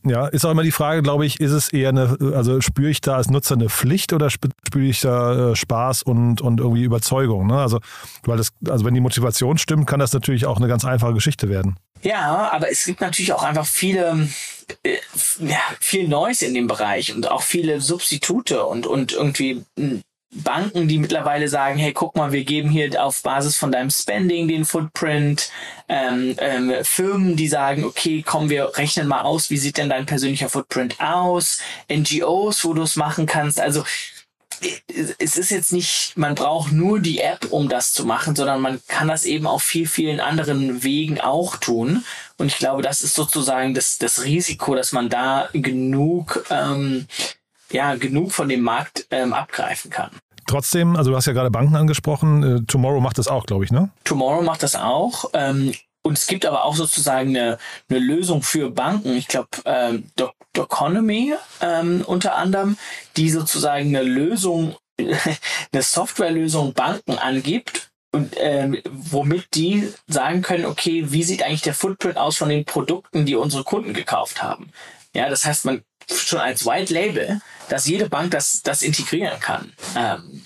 ja, 0.06 0.28
ist 0.28 0.46
auch 0.46 0.52
immer 0.52 0.64
die 0.64 0.72
Frage, 0.72 1.02
glaube 1.02 1.26
ich, 1.26 1.40
ist 1.40 1.52
es 1.52 1.72
eher 1.72 1.90
eine, 1.90 2.18
also 2.34 2.62
spüre 2.62 2.90
ich 2.90 3.02
da 3.02 3.16
als 3.16 3.30
Nutzer 3.30 3.56
eine 3.56 3.70
Pflicht 3.70 4.14
oder 4.14 4.30
spüre 4.30 4.52
ich 4.76 5.02
da 5.02 5.52
äh, 5.52 5.56
Spaß 5.56 6.04
und, 6.04 6.42
und 6.42 6.60
irgendwie 6.60 6.84
Überzeugung? 6.84 7.48
Ne? 7.48 7.60
Also, 7.60 7.80
weil 8.24 8.38
das, 8.38 8.52
also 8.68 8.86
wenn 8.86 8.94
die 8.94 9.02
Motivation 9.02 9.58
stimmt, 9.58 9.88
kann 9.88 10.00
das 10.00 10.14
natürlich 10.14 10.46
auch 10.46 10.58
eine 10.58 10.68
ganz 10.68 10.86
einfache 10.86 11.14
Geschichte 11.14 11.50
werden. 11.50 11.78
Ja, 12.04 12.52
aber 12.52 12.72
es 12.72 12.86
gibt 12.86 13.02
natürlich 13.02 13.34
auch 13.34 13.44
einfach 13.44 13.66
viele, 13.66 14.30
äh, 14.84 14.98
ja, 15.40 15.60
viel 15.80 16.08
Neues 16.08 16.42
in 16.42 16.54
dem 16.54 16.68
Bereich 16.68 17.14
und 17.14 17.30
auch 17.30 17.42
viele 17.42 17.82
Substitute 17.82 18.66
und, 18.66 18.86
und 18.88 19.14
irgendwie 19.14 19.64
hm, 19.78 20.02
Banken, 20.32 20.88
die 20.88 20.98
mittlerweile 20.98 21.48
sagen, 21.48 21.78
hey, 21.78 21.94
guck 21.94 22.16
mal, 22.16 22.32
wir 22.32 22.44
geben 22.44 22.70
hier 22.70 23.04
auf 23.04 23.24
Basis 23.24 23.58
von 23.58 23.72
deinem 23.72 23.90
Spending 23.90 24.48
den 24.48 24.66
Footprint. 24.66 25.50
Ähm, 25.88 26.36
ähm, 26.40 26.74
Firmen, 26.84 27.38
die 27.38 27.48
sagen, 27.48 27.86
okay, 27.86 28.24
komm, 28.26 28.50
wir 28.50 28.78
rechnen 28.78 29.08
mal 29.08 29.22
aus, 29.22 29.50
wie 29.50 29.58
sieht 29.58 29.78
denn 29.78 29.90
dein 29.90 30.06
persönlicher 30.06 30.50
Footprint 30.50 31.00
aus? 31.00 31.60
NGOs, 31.90 32.66
wo 32.66 32.74
du 32.74 32.82
es 32.82 32.98
machen 32.98 33.26
kannst. 33.26 33.62
Also 33.62 33.84
es 35.18 35.38
ist 35.38 35.52
jetzt 35.52 35.72
nicht, 35.72 36.18
man 36.18 36.36
braucht 36.36 36.72
nur 36.72 37.00
die 37.00 37.20
App, 37.20 37.48
um 37.52 37.70
das 37.70 37.94
zu 37.94 38.06
machen, 38.06 38.36
sondern 38.36 38.60
man 38.62 38.82
kann 38.88 39.08
das 39.08 39.26
eben 39.26 39.46
auf 39.46 39.64
viel, 39.64 39.88
vielen 39.88 40.20
anderen 40.20 40.84
Wegen 40.84 41.22
auch 41.22 41.58
tun. 41.58 42.04
Und 42.38 42.48
ich 42.48 42.58
glaube, 42.58 42.82
das 42.82 43.02
ist 43.02 43.16
sozusagen 43.16 43.74
das, 43.74 43.98
das 43.98 44.24
Risiko, 44.24 44.76
dass 44.76 44.92
man 44.92 45.10
da 45.10 45.50
genug 45.54 46.46
ähm, 46.50 47.08
ja, 47.72 47.96
genug 47.96 48.32
von 48.32 48.50
dem 48.50 48.62
Markt 48.62 49.08
ähm, 49.12 49.34
abgreifen 49.34 49.92
kann. 49.92 50.12
Trotzdem, 50.48 50.96
also 50.96 51.12
du 51.12 51.18
hast 51.18 51.26
ja 51.26 51.34
gerade 51.34 51.52
Banken 51.52 51.76
angesprochen, 51.76 52.44
äh, 52.44 52.62
Tomorrow 52.68 53.02
macht 53.02 53.18
das 53.18 53.28
auch, 53.28 53.46
glaube 53.46 53.66
ich, 53.66 53.72
ne? 53.72 53.90
Tomorrow 54.06 54.42
macht 54.42 54.64
das 54.64 54.76
auch. 54.76 55.32
Ähm, 55.34 55.74
und 56.04 56.18
es 56.18 56.26
gibt 56.28 56.46
aber 56.46 56.64
auch 56.64 56.76
sozusagen 56.76 57.36
eine, 57.36 57.58
eine 57.90 58.00
Lösung 58.00 58.42
für 58.42 58.72
Banken. 58.72 59.14
Ich 59.18 59.28
glaube, 59.28 59.50
ähm, 59.66 60.06
Doconomy 60.54 61.34
ähm, 61.60 62.02
unter 62.08 62.38
anderem, 62.38 62.78
die 63.18 63.30
sozusagen 63.30 63.88
eine 63.88 64.04
Lösung, 64.04 64.76
eine 65.00 65.82
Softwarelösung 65.82 66.74
Banken 66.74 67.18
angibt 67.18 67.90
und 68.14 68.36
ähm, 68.38 68.78
womit 68.90 69.48
die 69.54 69.90
sagen 70.08 70.44
können, 70.44 70.66
okay, 70.66 71.12
wie 71.12 71.24
sieht 71.24 71.44
eigentlich 71.44 71.62
der 71.62 71.74
Footprint 71.74 72.18
aus 72.18 72.38
von 72.38 72.48
den 72.48 72.64
Produkten, 72.64 73.26
die 73.26 73.36
unsere 73.36 73.66
Kunden 73.66 73.94
gekauft 73.94 74.42
haben? 74.42 74.72
Ja, 75.14 75.30
das 75.30 75.46
heißt, 75.46 75.66
man 75.66 75.82
schon 76.10 76.40
als 76.40 76.66
White 76.66 76.94
Label, 76.94 77.42
dass 77.70 77.88
jede 77.88 78.10
Bank 78.10 78.32
das, 78.32 78.62
das 78.64 78.82
integrieren 78.82 79.40
kann. 79.40 79.72
Ähm, 79.96 80.42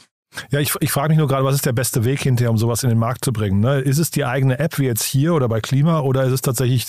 ja, 0.49 0.59
ich, 0.59 0.73
ich 0.79 0.91
frage 0.91 1.09
mich 1.09 1.17
nur 1.17 1.27
gerade, 1.27 1.43
was 1.43 1.55
ist 1.55 1.65
der 1.65 1.73
beste 1.73 2.05
Weg 2.05 2.21
hinterher, 2.21 2.51
um 2.51 2.57
sowas 2.57 2.83
in 2.83 2.89
den 2.89 2.97
Markt 2.97 3.25
zu 3.25 3.33
bringen? 3.33 3.59
Ne? 3.59 3.79
Ist 3.79 3.97
es 3.97 4.11
die 4.11 4.23
eigene 4.23 4.59
App 4.59 4.79
wie 4.79 4.85
jetzt 4.85 5.03
hier 5.03 5.33
oder 5.33 5.49
bei 5.49 5.59
Klima 5.59 5.99
oder 5.99 6.23
ist 6.23 6.31
es 6.31 6.41
tatsächlich 6.41 6.85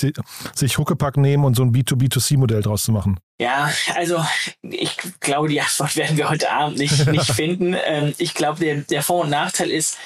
sich 0.55 0.79
Huckepack 0.79 1.17
nehmen 1.17 1.45
und 1.45 1.57
so 1.57 1.63
ein 1.65 1.73
B2B2C-Modell 1.73 2.63
draus 2.63 2.85
zu 2.85 2.93
machen? 2.93 3.19
Ja, 3.41 3.71
also 3.97 4.25
ich 4.63 4.97
glaube, 5.19 5.49
die 5.49 5.61
Antwort 5.61 5.97
werden 5.97 6.17
wir 6.17 6.31
heute 6.31 6.53
Abend 6.53 6.79
nicht, 6.79 7.07
nicht 7.11 7.33
finden. 7.33 7.75
Ähm, 7.85 8.15
ich 8.19 8.35
glaube, 8.35 8.61
der, 8.61 8.77
der 8.77 9.03
Vor- 9.03 9.25
und 9.25 9.31
Nachteil 9.31 9.71
ist, 9.71 9.99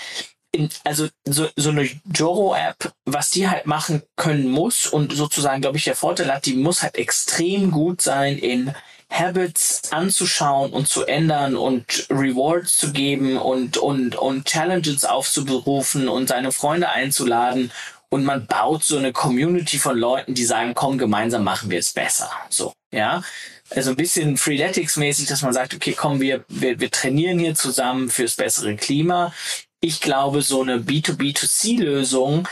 also 0.85 1.09
so, 1.25 1.49
so 1.57 1.71
eine 1.71 1.89
Joro-App, 2.15 2.93
was 3.05 3.31
die 3.31 3.49
halt 3.49 3.67
machen 3.67 4.03
können 4.17 4.49
muss 4.49 4.87
und 4.87 5.13
sozusagen, 5.13 5.61
glaube 5.61 5.79
ich, 5.79 5.85
der 5.85 5.97
Vorteil 5.97 6.33
hat, 6.33 6.47
die 6.47 6.55
muss 6.55 6.83
halt 6.83 6.97
extrem 6.97 7.71
gut 7.71 8.03
sein 8.03 8.39
in 8.39 8.75
Habits 9.11 9.93
anzuschauen 9.93 10.73
und 10.73 10.89
zu 10.89 11.05
ändern 11.05 11.57
und 11.57 12.07
Rewards 12.11 12.77
zu 12.77 12.93
geben 12.93 13.37
und, 13.37 13.79
und, 13.79 14.17
und 14.17 14.47
Challenges 14.47 15.05
aufzuberufen 15.05 16.09
und 16.09 16.29
seine 16.29 16.53
Freunde 16.53 16.89
einzuladen. 16.89 17.71
Und 18.09 18.25
man 18.25 18.47
baut 18.47 18.85
so 18.85 18.99
eine 18.99 19.13
Community 19.13 19.79
von 19.79 19.99
Leuten, 19.99 20.35
die 20.35 20.45
sagen, 20.45 20.75
komm, 20.75 20.97
gemeinsam 20.97 21.45
machen 21.45 21.71
wir 21.71 21.79
es 21.79 21.93
besser. 21.93 22.31
So, 22.51 22.73
ja. 22.93 23.23
Also 23.71 23.91
ein 23.91 23.97
bisschen 23.97 24.37
Freeletics-mäßig, 24.37 25.27
dass 25.29 25.43
man 25.43 25.53
sagt, 25.53 25.75
okay, 25.75 25.93
komm, 25.97 26.21
wir, 26.21 26.45
wir, 26.49 26.79
wir 26.79 26.91
trainieren 26.91 27.41
hier 27.41 27.57
zusammen 27.57 28.09
fürs 28.09 28.37
bessere 28.37 28.77
Klima 28.77 29.33
ich 29.81 30.01
glaube, 30.01 30.43
so 30.43 30.63
eine 30.63 30.79
B2B2C-Lösung 30.79 32.49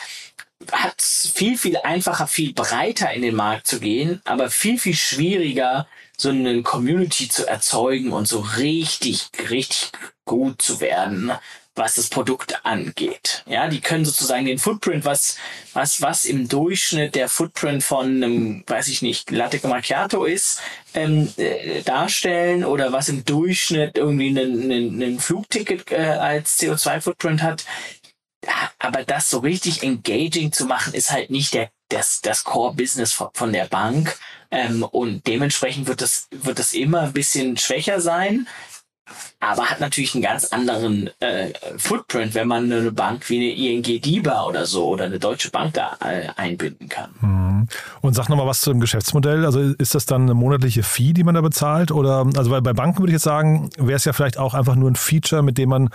hat 0.73 1.03
viel, 1.03 1.59
viel 1.59 1.77
einfacher, 1.79 2.27
viel 2.27 2.53
breiter 2.53 3.13
in 3.13 3.23
den 3.23 3.35
Markt 3.35 3.67
zu 3.67 3.81
gehen, 3.81 4.21
aber 4.25 4.51
viel, 4.51 4.79
viel 4.79 4.95
schwieriger, 4.95 5.87
so 6.17 6.29
eine 6.29 6.63
Community 6.63 7.29
zu 7.29 7.47
erzeugen 7.47 8.13
und 8.13 8.29
so 8.29 8.41
richtig, 8.41 9.29
richtig 9.51 9.91
gut 10.25 10.63
zu 10.63 10.81
werden. 10.81 11.33
Was 11.75 11.95
das 11.95 12.09
Produkt 12.09 12.65
angeht. 12.65 13.43
Ja, 13.47 13.69
die 13.69 13.81
können 13.81 14.05
sozusagen 14.05 14.47
den 14.47 14.59
Footprint, 14.59 15.05
was, 15.05 15.37
was, 15.73 16.01
was 16.01 16.25
im 16.25 16.49
Durchschnitt 16.49 17.15
der 17.15 17.29
Footprint 17.29 17.83
von 17.83 18.07
einem, 18.07 18.65
weiß 18.67 18.89
ich 18.89 19.03
nicht, 19.03 19.31
Latte 19.31 19.67
Macchiato 19.67 20.25
ist, 20.25 20.61
ähm, 20.95 21.33
äh, 21.37 21.83
darstellen 21.83 22.65
oder 22.65 22.93
was 22.93 23.09
im 23.09 23.25
Durchschnitt 23.25 23.99
irgendwie 23.99 24.29
ein, 24.29 25.19
Flugticket 25.19 25.91
äh, 25.91 25.97
als 25.97 26.61
CO2-Footprint 26.61 27.43
hat. 27.43 27.65
Aber 28.79 29.05
das 29.05 29.31
so 29.31 29.39
richtig 29.39 29.83
engaging 29.83 30.53
zu 30.53 30.67
machen, 30.67 30.95
ist 30.95 31.11
halt 31.11 31.31
nicht 31.31 31.55
der, 31.55 31.71
das, 31.89 32.21
das 32.21 32.45
Core-Business 32.45 33.13
von, 33.13 33.29
von 33.33 33.53
der 33.53 33.65
Bank. 33.65 34.17
Ähm, 34.51 34.85
und 34.85 35.27
dementsprechend 35.27 35.89
wird 35.89 36.03
das, 36.03 36.29
wird 36.31 36.61
das 36.61 36.73
immer 36.73 37.01
ein 37.01 37.13
bisschen 37.13 37.57
schwächer 37.57 38.01
sein 38.01 38.47
aber 39.41 39.65
hat 39.65 39.81
natürlich 39.81 40.15
einen 40.15 40.23
ganz 40.23 40.47
anderen 40.47 41.11
äh, 41.21 41.53
Footprint, 41.77 42.35
wenn 42.35 42.49
man 42.49 42.73
eine 42.73 42.93
Bank 42.93 43.29
wie 43.29 43.37
eine 43.37 43.51
ING 43.53 43.83
DIBA 43.83 44.47
oder 44.47 44.65
so 44.67 44.89
oder 44.89 45.05
eine 45.05 45.19
Deutsche 45.19 45.51
Bank 45.51 45.75
da 45.75 45.97
äh, 46.01 46.29
einbinden 46.37 46.89
kann. 46.89 47.11
Mhm. 47.21 47.69
Und 48.01 48.15
sag 48.15 48.29
nochmal 48.29 48.47
was 48.47 48.61
zum 48.61 48.81
Geschäftsmodell. 48.81 49.45
Also 49.45 49.61
ist 49.61 49.95
das 49.95 50.07
dann 50.07 50.23
eine 50.23 50.35
monatliche 50.35 50.83
Fee, 50.83 51.13
die 51.13 51.25
man 51.25 51.35
da 51.35 51.41
bezahlt? 51.41 51.91
Oder 51.91 52.27
also 52.37 52.51
bei, 52.51 52.61
bei 52.61 52.73
Banken 52.73 52.99
würde 53.01 53.11
ich 53.11 53.17
jetzt 53.17 53.25
sagen, 53.25 53.71
wäre 53.77 53.97
es 53.97 54.05
ja 54.05 54.13
vielleicht 54.13 54.39
auch 54.39 54.55
einfach 54.55 54.77
nur 54.77 54.91
ein 54.91 54.97
Feature, 54.97 55.43
mit 55.43 55.59
dem 55.59 55.69
man 55.69 55.91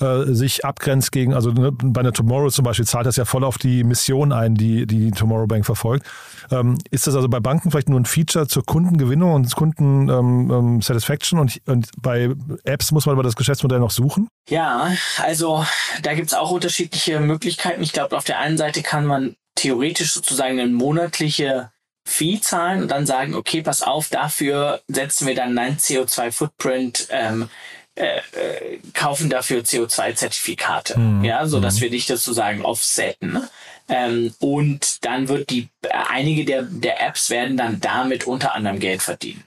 äh, 0.00 0.24
sich 0.26 0.64
abgrenzt 0.64 1.12
gegen, 1.12 1.34
also 1.34 1.50
ne, 1.50 1.72
bei 1.72 2.00
einer 2.00 2.12
Tomorrow 2.12 2.50
zum 2.50 2.64
Beispiel 2.64 2.86
zahlt 2.86 3.06
das 3.06 3.16
ja 3.16 3.24
voll 3.24 3.44
auf 3.44 3.58
die 3.58 3.84
Mission 3.84 4.32
ein, 4.32 4.54
die 4.54 4.86
die 4.86 5.10
Tomorrow 5.10 5.46
Bank 5.46 5.66
verfolgt. 5.66 6.06
Ähm, 6.50 6.78
ist 6.90 7.06
das 7.06 7.14
also 7.14 7.28
bei 7.28 7.40
Banken 7.40 7.70
vielleicht 7.70 7.88
nur 7.88 8.00
ein 8.00 8.04
Feature 8.04 8.46
zur 8.46 8.64
Kundengewinnung 8.64 9.34
und 9.34 9.54
Kunden-Satisfaction 9.54 11.38
ähm, 11.38 11.48
ähm 11.48 11.56
und, 11.66 11.68
und 11.68 11.90
bei 12.00 12.30
Apps 12.64 12.92
muss 12.92 13.06
man 13.06 13.14
aber 13.14 13.22
das 13.22 13.36
Geschäftsmodell 13.36 13.80
noch 13.80 13.90
suchen? 13.90 14.28
Ja, 14.48 14.92
also 15.22 15.64
da 16.02 16.14
gibt 16.14 16.28
es 16.28 16.34
auch 16.34 16.50
unterschiedliche 16.50 17.20
Möglichkeiten. 17.20 17.82
Ich 17.82 17.92
glaube, 17.92 18.16
auf 18.16 18.24
der 18.24 18.38
einen 18.38 18.56
Seite 18.56 18.82
kann 18.82 19.06
man 19.06 19.36
theoretisch 19.54 20.12
sozusagen 20.12 20.60
eine 20.60 20.70
monatliche 20.70 21.70
Fee 22.06 22.40
zahlen 22.40 22.82
und 22.82 22.90
dann 22.90 23.04
sagen, 23.04 23.34
okay, 23.34 23.62
pass 23.62 23.82
auf, 23.82 24.08
dafür 24.08 24.80
setzen 24.86 25.26
wir 25.26 25.34
dann 25.34 25.58
einen 25.58 25.76
CO2-Footprint 25.76 27.08
ähm, 27.10 27.48
äh, 27.96 28.18
äh, 28.18 28.78
kaufen 28.92 29.30
dafür 29.30 29.62
CO2-Zertifikate, 29.62 30.98
mhm. 30.98 31.24
ja, 31.24 31.46
so 31.46 31.60
dass 31.60 31.76
mhm. 31.76 31.80
wir 31.80 31.90
dich 31.90 32.06
sozusagen 32.06 32.62
offsetten. 32.62 33.48
Ähm, 33.88 34.34
und 34.38 35.04
dann 35.04 35.28
wird 35.28 35.48
die, 35.48 35.68
äh, 35.82 35.88
einige 36.10 36.44
der, 36.44 36.62
der 36.62 37.00
Apps 37.00 37.30
werden 37.30 37.56
dann 37.56 37.80
damit 37.80 38.26
unter 38.26 38.54
anderem 38.54 38.80
Geld 38.80 39.00
verdienen. 39.00 39.44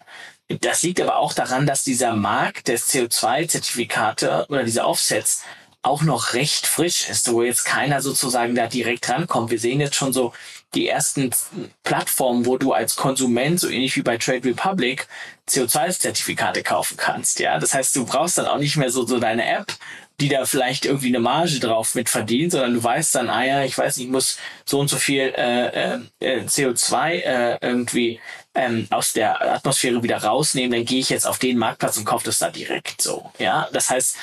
Das 0.61 0.81
liegt 0.81 0.99
aber 0.99 1.17
auch 1.17 1.33
daran, 1.33 1.67
dass 1.67 1.83
dieser 1.83 2.15
Markt 2.15 2.69
des 2.69 2.91
CO2-Zertifikate 2.91 4.47
oder 4.49 4.63
dieser 4.63 4.87
Offsets 4.87 5.43
auch 5.83 6.01
noch 6.01 6.33
recht 6.33 6.65
frisch 6.65 7.07
ist, 7.07 7.31
wo 7.31 7.43
jetzt 7.43 7.65
keiner 7.65 8.01
sozusagen 8.01 8.55
da 8.55 8.65
direkt 8.65 9.07
rankommt. 9.09 9.51
Wir 9.51 9.59
sehen 9.59 9.79
jetzt 9.79 9.95
schon 9.95 10.11
so 10.11 10.33
die 10.75 10.87
ersten 10.87 11.31
Plattformen, 11.83 12.45
wo 12.45 12.57
du 12.57 12.73
als 12.73 12.95
Konsument, 12.95 13.59
so 13.59 13.69
ähnlich 13.69 13.95
wie 13.95 14.01
bei 14.01 14.17
Trade 14.17 14.49
Republic, 14.49 15.07
CO2-Zertifikate 15.49 16.61
kaufen 16.63 16.95
kannst. 16.97 17.39
Ja, 17.39 17.57
das 17.57 17.73
heißt, 17.73 17.95
du 17.95 18.05
brauchst 18.05 18.37
dann 18.37 18.45
auch 18.45 18.59
nicht 18.59 18.77
mehr 18.77 18.91
so, 18.91 19.05
so 19.05 19.19
deine 19.19 19.49
App, 19.49 19.73
die 20.19 20.29
da 20.29 20.45
vielleicht 20.45 20.85
irgendwie 20.85 21.07
eine 21.07 21.19
Marge 21.19 21.59
drauf 21.59 21.95
mit 21.95 22.09
verdient, 22.09 22.51
sondern 22.51 22.73
du 22.75 22.83
weißt 22.83 23.15
dann, 23.15 23.29
ah 23.29 23.43
ja, 23.43 23.63
ich 23.63 23.77
weiß 23.77 23.97
nicht, 23.97 24.07
ich 24.07 24.11
muss 24.11 24.37
so 24.65 24.79
und 24.79 24.89
so 24.89 24.97
viel 24.97 25.33
äh, 25.35 25.95
äh, 26.19 26.41
CO2 26.41 27.09
äh, 27.09 27.57
irgendwie 27.61 28.19
ähm, 28.59 28.87
aus 28.89 29.13
der 29.13 29.55
Atmosphäre 29.55 30.03
wieder 30.03 30.17
rausnehmen, 30.17 30.71
dann 30.71 30.85
gehe 30.85 30.99
ich 30.99 31.09
jetzt 31.09 31.25
auf 31.25 31.39
den 31.39 31.57
Marktplatz 31.57 31.97
und 31.97 32.05
kaufe 32.05 32.25
das 32.25 32.39
da 32.39 32.49
direkt 32.49 33.01
so. 33.01 33.31
Ja, 33.39 33.69
das 33.71 33.89
heißt, 33.89 34.17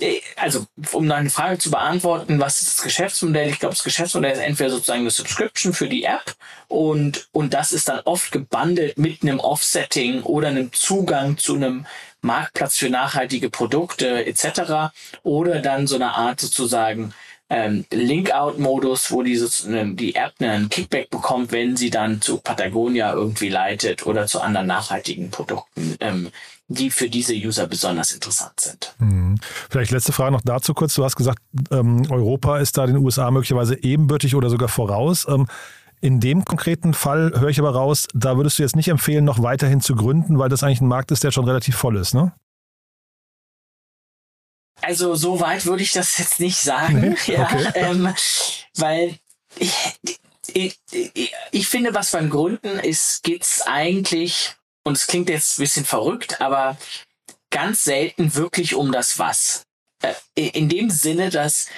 äh, 0.00 0.20
also 0.36 0.66
um 0.92 1.08
deine 1.08 1.30
Frage 1.30 1.58
zu 1.58 1.70
beantworten, 1.70 2.38
was 2.38 2.60
ist 2.60 2.78
das 2.78 2.82
Geschäftsmodell? 2.82 3.48
Ich 3.50 3.58
glaube, 3.58 3.74
das 3.74 3.82
Geschäftsmodell 3.82 4.32
ist 4.32 4.38
entweder 4.38 4.70
sozusagen 4.70 5.00
eine 5.00 5.10
Subscription 5.10 5.72
für 5.72 5.88
die 5.88 6.04
App 6.04 6.34
und, 6.68 7.28
und 7.32 7.52
das 7.52 7.72
ist 7.72 7.88
dann 7.88 8.00
oft 8.04 8.30
gebundelt 8.30 8.96
mit 8.96 9.22
einem 9.22 9.40
Offsetting 9.40 10.22
oder 10.22 10.48
einem 10.48 10.72
Zugang 10.72 11.36
zu 11.36 11.56
einem 11.56 11.86
Marktplatz 12.22 12.76
für 12.76 12.90
nachhaltige 12.90 13.50
Produkte 13.50 14.24
etc. 14.26 14.92
Oder 15.22 15.60
dann 15.60 15.86
so 15.86 15.96
eine 15.96 16.14
Art 16.14 16.40
sozusagen 16.40 17.12
ähm, 17.50 17.84
Link-Out-Modus, 17.92 19.10
wo 19.10 19.22
die, 19.22 19.38
die 19.96 20.14
App 20.14 20.34
einen 20.38 20.68
Kickback 20.68 21.10
bekommt, 21.10 21.50
wenn 21.50 21.76
sie 21.76 21.90
dann 21.90 22.20
zu 22.20 22.38
Patagonia 22.38 23.12
irgendwie 23.12 23.48
leitet 23.48 24.06
oder 24.06 24.26
zu 24.26 24.40
anderen 24.40 24.68
nachhaltigen 24.68 25.30
Produkten, 25.30 25.96
ähm, 26.00 26.30
die 26.68 26.90
für 26.90 27.10
diese 27.10 27.34
User 27.34 27.66
besonders 27.66 28.12
interessant 28.12 28.60
sind. 28.60 28.94
Hm. 28.98 29.38
Vielleicht 29.68 29.90
letzte 29.90 30.12
Frage 30.12 30.30
noch 30.30 30.42
dazu 30.44 30.72
kurz. 30.72 30.94
Du 30.94 31.04
hast 31.04 31.16
gesagt, 31.16 31.42
ähm, 31.72 32.02
Europa 32.08 32.58
ist 32.58 32.78
da 32.78 32.86
den 32.86 32.98
USA 32.98 33.30
möglicherweise 33.32 33.82
ebenbürtig 33.82 34.36
oder 34.36 34.48
sogar 34.48 34.68
voraus. 34.68 35.26
Ähm, 35.28 35.48
in 36.00 36.20
dem 36.20 36.44
konkreten 36.44 36.94
Fall 36.94 37.32
höre 37.36 37.48
ich 37.48 37.58
aber 37.58 37.74
raus, 37.74 38.06
da 38.14 38.36
würdest 38.36 38.58
du 38.58 38.62
jetzt 38.62 38.76
nicht 38.76 38.88
empfehlen, 38.88 39.24
noch 39.24 39.42
weiterhin 39.42 39.80
zu 39.80 39.96
gründen, 39.96 40.38
weil 40.38 40.48
das 40.48 40.62
eigentlich 40.62 40.80
ein 40.80 40.88
Markt 40.88 41.10
ist, 41.10 41.24
der 41.24 41.32
schon 41.32 41.44
relativ 41.44 41.76
voll 41.76 41.96
ist, 41.96 42.14
ne? 42.14 42.32
Also 44.90 45.14
so 45.14 45.38
weit 45.38 45.66
würde 45.66 45.84
ich 45.84 45.92
das 45.92 46.18
jetzt 46.18 46.40
nicht 46.40 46.58
sagen, 46.58 47.00
nee? 47.10 47.16
ja, 47.32 47.44
okay. 47.44 47.70
ähm, 47.74 48.12
weil 48.74 49.14
ich, 49.56 49.72
ich, 50.52 50.80
ich, 50.90 51.32
ich, 51.52 51.68
finde, 51.68 51.94
was 51.94 52.10
beim 52.10 52.28
Gründen 52.28 52.80
ist, 52.80 53.22
geht's 53.22 53.62
eigentlich, 53.62 54.56
und 54.82 54.96
es 54.96 55.06
klingt 55.06 55.28
jetzt 55.28 55.58
ein 55.58 55.62
bisschen 55.62 55.84
verrückt, 55.84 56.40
aber 56.40 56.76
ganz 57.50 57.84
selten 57.84 58.34
wirklich 58.34 58.74
um 58.74 58.90
das 58.90 59.20
Was. 59.20 59.62
Äh, 60.02 60.14
in 60.34 60.68
dem 60.68 60.90
Sinne, 60.90 61.30
dass 61.30 61.68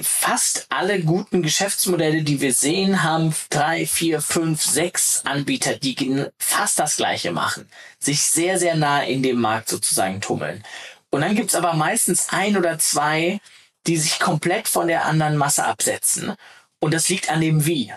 fast 0.00 0.64
alle 0.70 1.02
guten 1.02 1.42
Geschäftsmodelle, 1.42 2.22
die 2.22 2.40
wir 2.40 2.54
sehen, 2.54 3.02
haben 3.02 3.34
drei, 3.50 3.86
vier, 3.86 4.22
fünf, 4.22 4.62
sechs 4.62 5.20
Anbieter, 5.26 5.76
die 5.76 6.24
fast 6.38 6.78
das 6.78 6.96
Gleiche 6.96 7.30
machen, 7.30 7.68
sich 7.98 8.22
sehr, 8.22 8.58
sehr 8.58 8.74
nah 8.74 9.02
in 9.02 9.22
dem 9.22 9.38
Markt 9.38 9.68
sozusagen 9.68 10.22
tummeln. 10.22 10.64
Und 11.10 11.22
dann 11.22 11.34
gibt's 11.34 11.54
aber 11.54 11.74
meistens 11.74 12.28
ein 12.30 12.56
oder 12.56 12.78
zwei, 12.78 13.40
die 13.86 13.96
sich 13.96 14.18
komplett 14.18 14.68
von 14.68 14.88
der 14.88 15.04
anderen 15.06 15.36
Masse 15.36 15.64
absetzen. 15.64 16.34
Und 16.80 16.94
das 16.94 17.08
liegt 17.08 17.30
an 17.30 17.40
dem 17.40 17.64
Wie. 17.66 17.92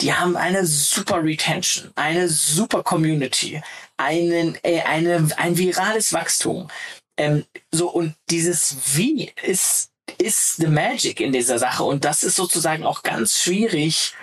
Die 0.00 0.14
haben 0.14 0.36
eine 0.36 0.66
super 0.66 1.22
Retention, 1.22 1.92
eine 1.94 2.28
super 2.28 2.82
Community, 2.82 3.62
einen, 3.96 4.58
äh, 4.62 4.82
eine, 4.82 5.28
ein 5.36 5.56
virales 5.56 6.12
Wachstum. 6.12 6.68
Ähm, 7.16 7.44
so, 7.70 7.88
und 7.90 8.14
dieses 8.30 8.76
Wie 8.94 9.32
ist 9.42 9.92
ist 10.18 10.56
the 10.56 10.66
magic 10.66 11.20
in 11.20 11.32
dieser 11.32 11.58
Sache 11.58 11.84
und 11.84 12.04
das 12.04 12.22
ist 12.22 12.36
sozusagen 12.36 12.84
auch 12.84 13.02
ganz 13.02 13.40
schwierig 13.40 14.14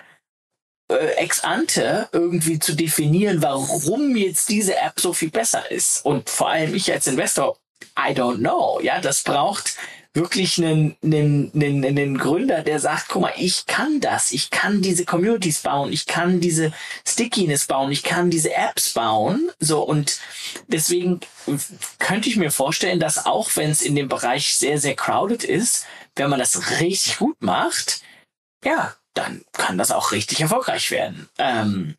äh, 0.92 1.14
ex 1.18 1.44
ante 1.44 2.10
irgendwie 2.12 2.60
zu 2.60 2.76
definieren, 2.76 3.42
warum 3.42 4.16
jetzt 4.16 4.50
diese 4.50 4.76
App 4.76 5.00
so 5.00 5.14
viel 5.14 5.32
besser 5.32 5.70
ist 5.72 6.06
und 6.06 6.30
vor 6.30 6.50
allem 6.50 6.76
ich 6.76 6.92
als 6.92 7.08
Investor 7.08 7.58
I 7.98 8.14
don't 8.14 8.38
know. 8.38 8.80
Ja, 8.82 9.02
das 9.02 9.24
braucht 9.24 9.76
wirklich 10.14 10.58
einen, 10.58 10.98
einen, 11.04 11.52
einen, 11.54 11.86
einen 11.86 12.18
Gründer, 12.18 12.64
der 12.64 12.80
sagt, 12.80 13.10
guck 13.10 13.22
mal, 13.22 13.34
ich 13.38 13.68
kann 13.68 14.00
das, 14.02 14.32
ich 14.32 14.50
kann 14.50 14.82
diese 14.82 15.06
Communities 15.06 15.62
bauen, 15.62 15.94
ich 15.94 16.08
kann 16.08 16.40
diese 16.40 16.74
Stickiness 17.08 17.68
bauen, 17.68 17.92
ich 17.92 18.04
kann 18.04 18.32
diese 18.32 18.54
Apps 18.54 18.94
bauen. 18.94 19.52
So 19.60 19.84
und 19.84 20.20
deswegen 20.68 21.20
könnte 22.00 22.30
ich 22.30 22.38
mir 22.38 22.52
vorstellen, 22.52 23.00
dass 23.00 23.26
auch 23.26 23.50
wenn 23.56 23.70
es 23.70 23.82
in 23.82 23.96
dem 23.96 24.10
Bereich 24.10 24.56
sehr, 24.56 24.80
sehr 24.80 24.96
crowded 24.96 25.44
ist, 25.44 25.86
wenn 26.16 26.30
man 26.30 26.40
das 26.40 26.80
richtig 26.80 27.18
gut 27.20 27.42
macht, 27.42 28.02
ja, 28.66 28.96
dann 29.14 29.44
kann 29.54 29.78
das 29.78 29.92
auch 29.92 30.12
richtig 30.12 30.42
erfolgreich 30.42 30.92
werden. 30.92 31.30
Ähm, 31.38 31.96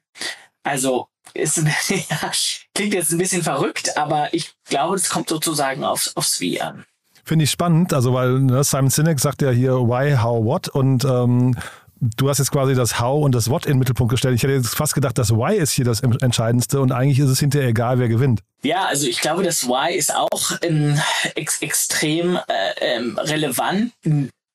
also 0.62 1.08
ist, 1.34 1.58
ja, 1.88 2.30
klingt 2.74 2.94
jetzt 2.94 3.12
ein 3.12 3.18
bisschen 3.18 3.42
verrückt, 3.42 3.96
aber 3.96 4.32
ich 4.32 4.52
glaube, 4.64 4.96
es 4.96 5.08
kommt 5.08 5.28
sozusagen 5.28 5.84
aufs, 5.84 6.16
aufs 6.16 6.40
Wie 6.40 6.60
an. 6.60 6.84
Finde 7.24 7.44
ich 7.44 7.50
spannend, 7.50 7.92
also 7.92 8.14
weil 8.14 8.40
ne, 8.40 8.64
Simon 8.64 8.90
Sinek 8.90 9.20
sagt 9.20 9.42
ja 9.42 9.50
hier 9.50 9.74
why, 9.74 10.16
how, 10.16 10.44
what 10.44 10.68
und 10.68 11.04
ähm, 11.04 11.54
du 12.00 12.28
hast 12.28 12.38
jetzt 12.38 12.50
quasi 12.50 12.74
das 12.74 12.98
How 12.98 13.22
und 13.24 13.34
das 13.34 13.50
What 13.50 13.66
in 13.66 13.72
den 13.72 13.78
Mittelpunkt 13.78 14.10
gestellt. 14.10 14.34
Ich 14.34 14.42
hätte 14.42 14.54
jetzt 14.54 14.74
fast 14.74 14.94
gedacht, 14.94 15.18
das 15.18 15.30
Why 15.30 15.56
ist 15.56 15.72
hier 15.72 15.84
das 15.84 16.00
Entscheidendste 16.00 16.80
und 16.80 16.92
eigentlich 16.92 17.18
ist 17.18 17.28
es 17.28 17.38
hinterher 17.38 17.68
egal, 17.68 17.98
wer 17.98 18.08
gewinnt. 18.08 18.40
Ja, 18.62 18.86
also 18.86 19.06
ich 19.06 19.20
glaube, 19.20 19.42
das 19.42 19.68
Why 19.68 19.94
ist 19.94 20.14
auch 20.14 20.58
ähm, 20.62 20.98
ex 21.34 21.60
extrem 21.62 22.36
äh, 22.36 22.96
ähm, 22.96 23.18
relevant. 23.18 23.92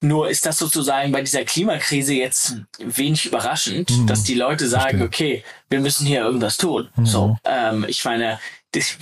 Nur 0.01 0.29
ist 0.29 0.45
das 0.45 0.57
sozusagen 0.57 1.11
bei 1.11 1.21
dieser 1.21 1.45
Klimakrise 1.45 2.13
jetzt 2.13 2.57
wenig 2.79 3.25
überraschend, 3.25 3.89
mhm. 3.89 4.07
dass 4.07 4.23
die 4.23 4.35
Leute 4.35 4.67
sagen, 4.67 4.99
Verstehe. 4.99 5.05
okay, 5.05 5.43
wir 5.69 5.79
müssen 5.79 6.05
hier 6.05 6.21
irgendwas 6.21 6.57
tun. 6.57 6.89
Mhm. 6.95 7.05
So, 7.05 7.37
ähm, 7.45 7.85
ich 7.87 8.03
meine, 8.05 8.39
das, 8.71 8.97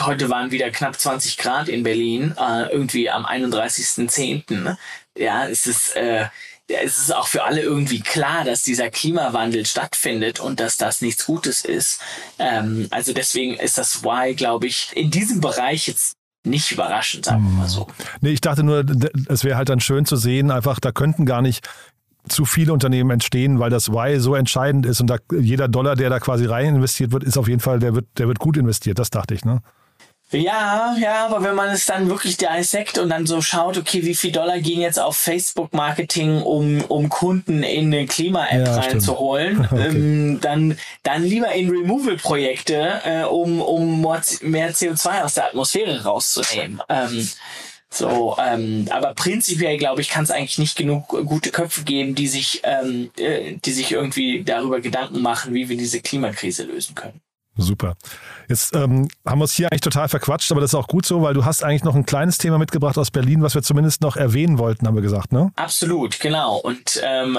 heute 0.00 0.30
waren 0.30 0.50
wieder 0.50 0.70
knapp 0.70 0.98
20 0.98 1.36
Grad 1.36 1.68
in 1.68 1.82
Berlin, 1.82 2.34
äh, 2.38 2.70
irgendwie 2.72 3.10
am 3.10 3.26
31.10. 3.26 4.76
Ja, 5.16 5.46
es 5.46 5.66
ist, 5.66 5.94
äh, 5.96 6.26
es 6.68 6.98
ist 6.98 7.14
auch 7.14 7.26
für 7.26 7.44
alle 7.44 7.60
irgendwie 7.60 8.00
klar, 8.00 8.44
dass 8.44 8.62
dieser 8.62 8.90
Klimawandel 8.90 9.66
stattfindet 9.66 10.40
und 10.40 10.60
dass 10.60 10.78
das 10.78 11.02
nichts 11.02 11.26
Gutes 11.26 11.62
ist. 11.62 12.00
Ähm, 12.38 12.88
also 12.90 13.12
deswegen 13.12 13.54
ist 13.54 13.78
das 13.78 14.02
Why, 14.02 14.34
glaube 14.34 14.66
ich, 14.66 14.90
in 14.94 15.10
diesem 15.10 15.40
Bereich 15.40 15.88
jetzt 15.88 16.16
nicht 16.44 16.72
überraschend, 16.72 17.24
sagen 17.24 17.42
wir 17.44 17.50
mal 17.50 17.68
so. 17.68 17.86
Nee, 18.20 18.30
ich 18.30 18.40
dachte 18.40 18.62
nur, 18.62 18.84
es 19.28 19.44
wäre 19.44 19.56
halt 19.56 19.68
dann 19.68 19.80
schön 19.80 20.06
zu 20.06 20.16
sehen, 20.16 20.50
einfach, 20.50 20.80
da 20.80 20.92
könnten 20.92 21.24
gar 21.26 21.42
nicht 21.42 21.68
zu 22.28 22.44
viele 22.44 22.72
Unternehmen 22.72 23.10
entstehen, 23.10 23.58
weil 23.58 23.70
das 23.70 23.90
Why 23.90 24.20
so 24.20 24.34
entscheidend 24.34 24.86
ist 24.86 25.00
und 25.00 25.08
da 25.08 25.16
jeder 25.32 25.68
Dollar, 25.68 25.96
der 25.96 26.10
da 26.10 26.20
quasi 26.20 26.44
rein 26.46 26.76
investiert 26.76 27.12
wird, 27.12 27.24
ist 27.24 27.36
auf 27.36 27.48
jeden 27.48 27.60
Fall, 27.60 27.80
der 27.80 27.94
wird, 27.94 28.06
der 28.18 28.28
wird 28.28 28.38
gut 28.38 28.56
investiert, 28.56 28.98
das 28.98 29.10
dachte 29.10 29.34
ich, 29.34 29.44
ne? 29.44 29.60
Ja, 30.32 30.96
ja, 30.98 31.26
aber 31.26 31.42
wenn 31.42 31.54
man 31.54 31.70
es 31.70 31.86
dann 31.86 32.08
wirklich 32.08 32.36
dissekt 32.36 32.98
und 32.98 33.10
dann 33.10 33.26
so 33.26 33.42
schaut, 33.42 33.76
okay, 33.76 34.04
wie 34.04 34.14
viel 34.14 34.32
Dollar 34.32 34.58
gehen 34.60 34.80
jetzt 34.80 34.98
auf 34.98 35.16
Facebook-Marketing, 35.16 36.42
um, 36.42 36.82
um 36.88 37.08
Kunden 37.08 37.62
in 37.62 37.86
eine 37.86 38.06
Klima-App 38.06 38.66
ja, 38.66 38.74
reinzuholen, 38.76 39.66
okay. 39.70 39.88
ähm, 39.88 40.40
dann, 40.40 40.78
dann 41.02 41.22
lieber 41.22 41.52
in 41.52 41.70
Removal-Projekte, 41.70 43.00
äh, 43.04 43.22
um, 43.24 43.60
um 43.60 44.00
mehr 44.40 44.72
CO2 44.72 45.22
aus 45.22 45.34
der 45.34 45.46
Atmosphäre 45.46 46.02
rauszunehmen. 46.02 46.82
Ähm, 46.88 47.28
so, 47.90 48.36
ähm, 48.42 48.86
aber 48.90 49.12
prinzipiell 49.12 49.76
glaube 49.76 50.00
ich, 50.00 50.08
kann 50.08 50.24
es 50.24 50.30
eigentlich 50.30 50.58
nicht 50.58 50.78
genug 50.78 51.08
gute 51.08 51.50
Köpfe 51.50 51.82
geben, 51.82 52.14
die 52.14 52.26
sich, 52.26 52.62
ähm, 52.64 53.10
äh, 53.18 53.56
die 53.62 53.72
sich 53.72 53.92
irgendwie 53.92 54.42
darüber 54.42 54.80
Gedanken 54.80 55.20
machen, 55.20 55.52
wie 55.52 55.68
wir 55.68 55.76
diese 55.76 56.00
Klimakrise 56.00 56.64
lösen 56.64 56.94
können. 56.94 57.20
Super. 57.56 57.96
Jetzt 58.48 58.74
ähm, 58.74 59.08
haben 59.26 59.38
wir 59.38 59.42
uns 59.42 59.52
hier 59.52 59.70
eigentlich 59.70 59.82
total 59.82 60.08
verquatscht, 60.08 60.50
aber 60.50 60.62
das 60.62 60.70
ist 60.70 60.74
auch 60.74 60.88
gut 60.88 61.04
so, 61.04 61.20
weil 61.20 61.34
du 61.34 61.44
hast 61.44 61.62
eigentlich 61.62 61.84
noch 61.84 61.94
ein 61.94 62.06
kleines 62.06 62.38
Thema 62.38 62.58
mitgebracht 62.58 62.96
aus 62.96 63.10
Berlin, 63.10 63.42
was 63.42 63.54
wir 63.54 63.62
zumindest 63.62 64.00
noch 64.00 64.16
erwähnen 64.16 64.58
wollten, 64.58 64.86
haben 64.86 64.94
wir 64.94 65.02
gesagt, 65.02 65.32
ne? 65.32 65.52
Absolut, 65.56 66.18
genau. 66.18 66.56
Und 66.56 67.02
ähm, 67.04 67.38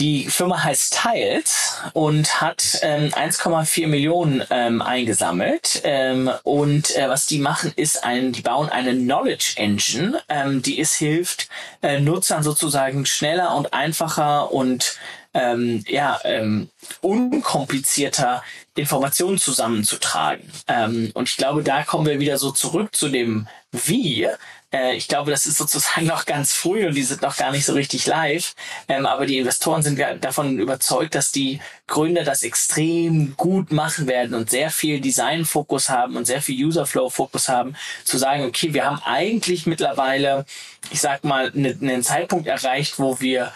die 0.00 0.24
Firma 0.24 0.64
heißt 0.64 0.98
Tiles 1.02 1.78
und 1.92 2.40
hat 2.40 2.78
ähm, 2.82 3.10
1,4 3.10 3.86
Millionen 3.86 4.42
ähm, 4.50 4.82
eingesammelt. 4.82 5.82
Ähm, 5.84 6.30
und 6.42 6.96
äh, 6.96 7.08
was 7.08 7.26
die 7.26 7.38
machen, 7.38 7.72
ist 7.76 8.02
ein, 8.02 8.32
die 8.32 8.40
bauen 8.40 8.68
eine 8.70 8.94
Knowledge 8.94 9.52
Engine, 9.56 10.20
ähm, 10.28 10.62
die 10.62 10.80
es 10.80 10.94
hilft, 10.94 11.48
äh, 11.82 12.00
Nutzern 12.00 12.42
sozusagen 12.42 13.04
schneller 13.06 13.54
und 13.54 13.74
einfacher 13.74 14.52
und 14.52 14.98
ähm, 15.34 15.84
ja, 15.86 16.18
ähm, 16.24 16.68
unkomplizierter 17.00 18.42
Informationen 18.74 19.38
zusammenzutragen. 19.38 20.50
Ähm, 20.66 21.10
und 21.14 21.28
ich 21.28 21.36
glaube, 21.36 21.62
da 21.62 21.82
kommen 21.84 22.06
wir 22.06 22.20
wieder 22.20 22.38
so 22.38 22.50
zurück 22.50 22.94
zu 22.94 23.08
dem 23.08 23.46
Wie. 23.70 24.26
Äh, 24.72 24.96
ich 24.96 25.06
glaube, 25.06 25.30
das 25.30 25.46
ist 25.46 25.58
sozusagen 25.58 26.06
noch 26.06 26.26
ganz 26.26 26.52
früh 26.52 26.86
und 26.86 26.94
die 26.94 27.02
sind 27.02 27.22
noch 27.22 27.36
gar 27.36 27.52
nicht 27.52 27.64
so 27.64 27.74
richtig 27.74 28.06
live. 28.06 28.54
Ähm, 28.88 29.06
aber 29.06 29.26
die 29.26 29.38
Investoren 29.38 29.82
sind 29.82 30.00
davon 30.20 30.58
überzeugt, 30.58 31.14
dass 31.14 31.30
die 31.30 31.60
Gründer 31.86 32.24
das 32.24 32.42
extrem 32.42 33.36
gut 33.36 33.72
machen 33.72 34.08
werden 34.08 34.34
und 34.34 34.50
sehr 34.50 34.70
viel 34.70 35.00
Design-Fokus 35.00 35.88
haben 35.88 36.16
und 36.16 36.26
sehr 36.26 36.42
viel 36.42 36.64
User-Flow-Fokus 36.66 37.48
haben, 37.48 37.76
zu 38.04 38.18
sagen, 38.18 38.44
okay, 38.44 38.74
wir 38.74 38.84
haben 38.84 39.00
eigentlich 39.04 39.66
mittlerweile, 39.66 40.44
ich 40.90 41.00
sag 41.00 41.22
mal, 41.24 41.50
ne, 41.54 41.76
einen 41.80 42.02
Zeitpunkt 42.02 42.46
erreicht, 42.46 42.98
wo 42.98 43.20
wir 43.20 43.52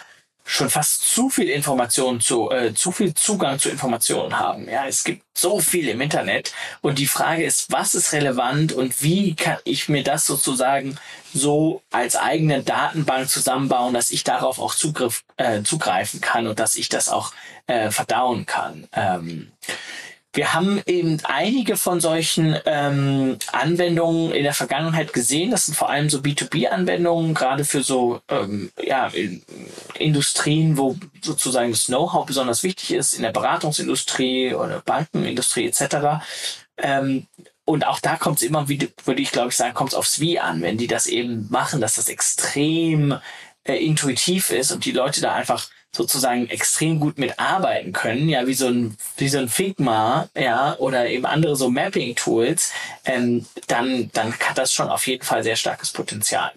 schon 0.47 0.69
fast 0.69 1.01
zu 1.03 1.29
viel 1.29 1.49
Information 1.49 2.21
zu, 2.21 2.51
äh, 2.51 2.73
zu 2.73 2.91
viel 2.91 3.15
Zugang 3.15 3.57
zu 3.57 3.69
Informationen 3.69 4.39
haben. 4.39 4.69
Ja, 4.69 4.85
es 4.87 5.03
gibt 5.03 5.23
so 5.35 5.59
viel 5.59 5.89
im 5.89 5.99
Internet 6.01 6.53
und 6.81 6.99
die 6.99 7.07
Frage 7.07 7.43
ist, 7.43 7.71
was 7.71 7.95
ist 7.95 8.13
relevant 8.13 8.71
und 8.71 9.01
wie 9.01 9.35
kann 9.35 9.57
ich 9.63 9.89
mir 9.89 10.03
das 10.03 10.27
sozusagen 10.27 10.97
so 11.33 11.81
als 11.91 12.15
eigene 12.15 12.61
Datenbank 12.61 13.27
zusammenbauen, 13.27 13.95
dass 13.95 14.11
ich 14.11 14.23
darauf 14.23 14.59
auch 14.59 14.75
Zugriff, 14.75 15.23
äh, 15.37 15.63
zugreifen 15.63 16.21
kann 16.21 16.45
und 16.45 16.59
dass 16.59 16.75
ich 16.75 16.89
das 16.89 17.09
auch 17.09 17.33
äh, 17.65 17.89
verdauen 17.89 18.45
kann. 18.45 18.87
Ähm, 18.93 19.51
wir 20.35 20.53
haben 20.53 20.81
eben 20.85 21.17
einige 21.23 21.77
von 21.77 21.99
solchen 21.99 22.55
ähm, 22.65 23.37
Anwendungen 23.51 24.31
in 24.31 24.43
der 24.43 24.53
Vergangenheit 24.53 25.13
gesehen. 25.13 25.51
Das 25.51 25.65
sind 25.65 25.75
vor 25.75 25.89
allem 25.89 26.09
so 26.09 26.19
B2B-Anwendungen, 26.19 27.33
gerade 27.33 27.65
für 27.65 27.83
so 27.83 28.21
ähm, 28.29 28.71
ja, 28.81 29.07
in, 29.07 29.43
Industrien, 29.97 30.77
wo 30.77 30.97
sozusagen 31.21 31.71
das 31.71 31.85
Know-how 31.85 32.25
besonders 32.25 32.63
wichtig 32.63 32.91
ist, 32.91 33.13
in 33.13 33.23
der 33.23 33.31
Beratungsindustrie 33.31 34.53
oder 34.53 34.81
Bankenindustrie 34.81 35.67
etc. 35.67 36.23
Ähm, 36.77 37.27
und 37.63 37.87
auch 37.87 37.99
da 37.99 38.17
kommt 38.17 38.37
es 38.37 38.43
immer 38.43 38.67
würde 38.67 39.21
ich 39.21 39.31
glaube 39.31 39.49
ich 39.49 39.55
sagen, 39.55 39.73
kommt 39.73 39.91
es 39.91 39.95
aufs 39.95 40.19
Wie 40.19 40.39
an, 40.39 40.61
wenn 40.61 40.77
die 40.77 40.87
das 40.87 41.07
eben 41.07 41.47
machen, 41.49 41.81
dass 41.81 41.95
das 41.95 42.09
extrem 42.09 43.17
äh, 43.63 43.75
intuitiv 43.75 44.51
ist 44.51 44.71
und 44.71 44.85
die 44.85 44.91
Leute 44.91 45.21
da 45.21 45.33
einfach 45.33 45.69
sozusagen 45.95 46.49
extrem 46.49 46.99
gut 46.99 47.17
mitarbeiten 47.17 47.93
können, 47.93 48.29
ja, 48.29 48.45
wie 48.47 48.53
so 48.53 48.67
ein, 48.67 48.97
wie 49.17 49.29
so 49.29 49.37
ein 49.37 49.49
Figma, 49.49 50.27
ja, 50.35 50.75
oder 50.77 51.07
eben 51.07 51.25
andere 51.25 51.55
so 51.55 51.69
Mapping-Tools, 51.69 52.71
ähm, 53.05 53.45
dann, 53.67 54.09
dann 54.13 54.33
hat 54.39 54.57
das 54.57 54.73
schon 54.73 54.89
auf 54.89 55.07
jeden 55.07 55.23
Fall 55.23 55.43
sehr 55.43 55.55
starkes 55.55 55.91
Potenzial. 55.91 56.51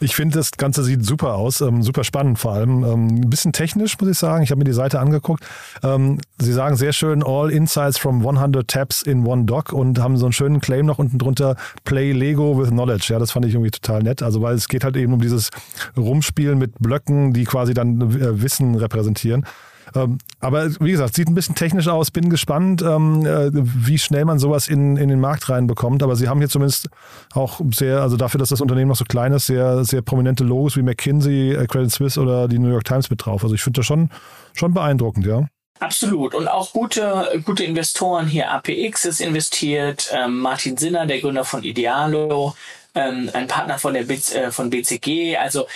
Ich 0.00 0.14
finde, 0.14 0.36
das 0.38 0.52
Ganze 0.52 0.82
sieht 0.82 1.04
super 1.04 1.34
aus, 1.34 1.60
ähm, 1.60 1.82
super 1.82 2.04
spannend 2.04 2.38
vor 2.38 2.52
allem. 2.52 2.84
Ähm, 2.84 3.06
ein 3.06 3.30
bisschen 3.30 3.52
technisch, 3.52 3.98
muss 4.00 4.10
ich 4.10 4.18
sagen. 4.18 4.42
Ich 4.42 4.50
habe 4.50 4.58
mir 4.58 4.64
die 4.64 4.72
Seite 4.72 5.00
angeguckt. 5.00 5.44
Ähm, 5.82 6.18
Sie 6.40 6.52
sagen 6.52 6.76
sehr 6.76 6.92
schön, 6.92 7.22
all 7.24 7.50
insights 7.50 7.98
from 7.98 8.26
100 8.26 8.68
tabs 8.68 9.02
in 9.02 9.26
one 9.26 9.44
doc 9.44 9.72
und 9.72 9.98
haben 9.98 10.16
so 10.16 10.26
einen 10.26 10.32
schönen 10.32 10.60
Claim 10.60 10.86
noch 10.86 10.98
unten 10.98 11.18
drunter, 11.18 11.56
play 11.84 12.12
Lego 12.12 12.58
with 12.58 12.68
knowledge. 12.68 13.08
Ja, 13.12 13.18
das 13.18 13.32
fand 13.32 13.46
ich 13.46 13.54
irgendwie 13.54 13.70
total 13.70 14.02
nett. 14.02 14.22
Also, 14.22 14.40
weil 14.42 14.54
es 14.54 14.68
geht 14.68 14.84
halt 14.84 14.96
eben 14.96 15.12
um 15.12 15.20
dieses 15.20 15.50
Rumspielen 15.96 16.58
mit 16.58 16.78
Blöcken, 16.78 17.32
die 17.32 17.44
quasi 17.44 17.74
dann 17.74 18.00
äh, 18.00 18.42
Wissen 18.42 18.74
repräsentieren. 18.74 19.44
Ähm, 19.94 20.18
aber 20.40 20.68
wie 20.80 20.90
gesagt, 20.90 21.14
sieht 21.14 21.28
ein 21.28 21.34
bisschen 21.34 21.54
technisch 21.54 21.88
aus. 21.88 22.10
Bin 22.10 22.30
gespannt, 22.30 22.82
ähm, 22.82 23.24
äh, 23.24 23.50
wie 23.52 23.98
schnell 23.98 24.24
man 24.24 24.38
sowas 24.38 24.68
in, 24.68 24.96
in 24.96 25.08
den 25.08 25.20
Markt 25.20 25.48
reinbekommt. 25.48 26.02
Aber 26.02 26.16
sie 26.16 26.28
haben 26.28 26.38
hier 26.38 26.48
zumindest 26.48 26.88
auch 27.34 27.60
sehr, 27.72 28.00
also 28.02 28.16
dafür, 28.16 28.38
dass 28.38 28.48
das 28.50 28.60
Unternehmen 28.60 28.88
noch 28.88 28.96
so 28.96 29.04
klein 29.04 29.32
ist, 29.32 29.46
sehr, 29.46 29.84
sehr 29.84 30.02
prominente 30.02 30.44
Logos 30.44 30.76
wie 30.76 30.82
McKinsey, 30.82 31.54
äh, 31.54 31.66
Credit 31.66 31.90
Suisse 31.90 32.20
oder 32.20 32.48
die 32.48 32.58
New 32.58 32.70
York 32.70 32.84
Times 32.84 33.10
mit 33.10 33.24
drauf. 33.24 33.42
Also 33.42 33.54
ich 33.54 33.62
finde 33.62 33.80
das 33.80 33.86
schon, 33.86 34.10
schon 34.54 34.74
beeindruckend, 34.74 35.26
ja. 35.26 35.46
Absolut. 35.80 36.34
Und 36.34 36.48
auch 36.48 36.72
gute, 36.72 37.40
gute 37.44 37.64
Investoren 37.64 38.26
hier. 38.26 38.50
APX 38.50 39.04
ist 39.04 39.20
investiert, 39.20 40.12
ähm, 40.12 40.40
Martin 40.40 40.76
Sinner, 40.76 41.06
der 41.06 41.20
Gründer 41.20 41.44
von 41.44 41.62
Idealo, 41.62 42.54
ähm, 42.94 43.30
ein 43.32 43.46
Partner 43.46 43.78
von 43.78 43.94
der 43.94 44.04
B 44.04 44.14
äh, 44.14 44.50
von 44.50 44.70
BCG. 44.70 45.36
Also 45.36 45.66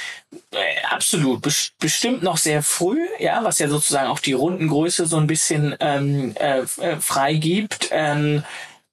äh, 0.50 0.56
absolut 0.90 1.42
bes 1.42 1.72
bestimmt 1.78 2.22
noch 2.22 2.36
sehr 2.36 2.62
früh, 2.62 2.98
ja, 3.18 3.44
was 3.44 3.58
ja 3.58 3.68
sozusagen 3.68 4.08
auch 4.08 4.18
die 4.18 4.32
Rundengröße 4.32 5.06
so 5.06 5.16
ein 5.18 5.26
bisschen 5.26 5.74
ähm, 5.80 6.34
äh, 6.38 6.60
äh 6.80 6.96
frei 7.00 7.34
gibt. 7.34 7.88
Ähm, 7.92 8.42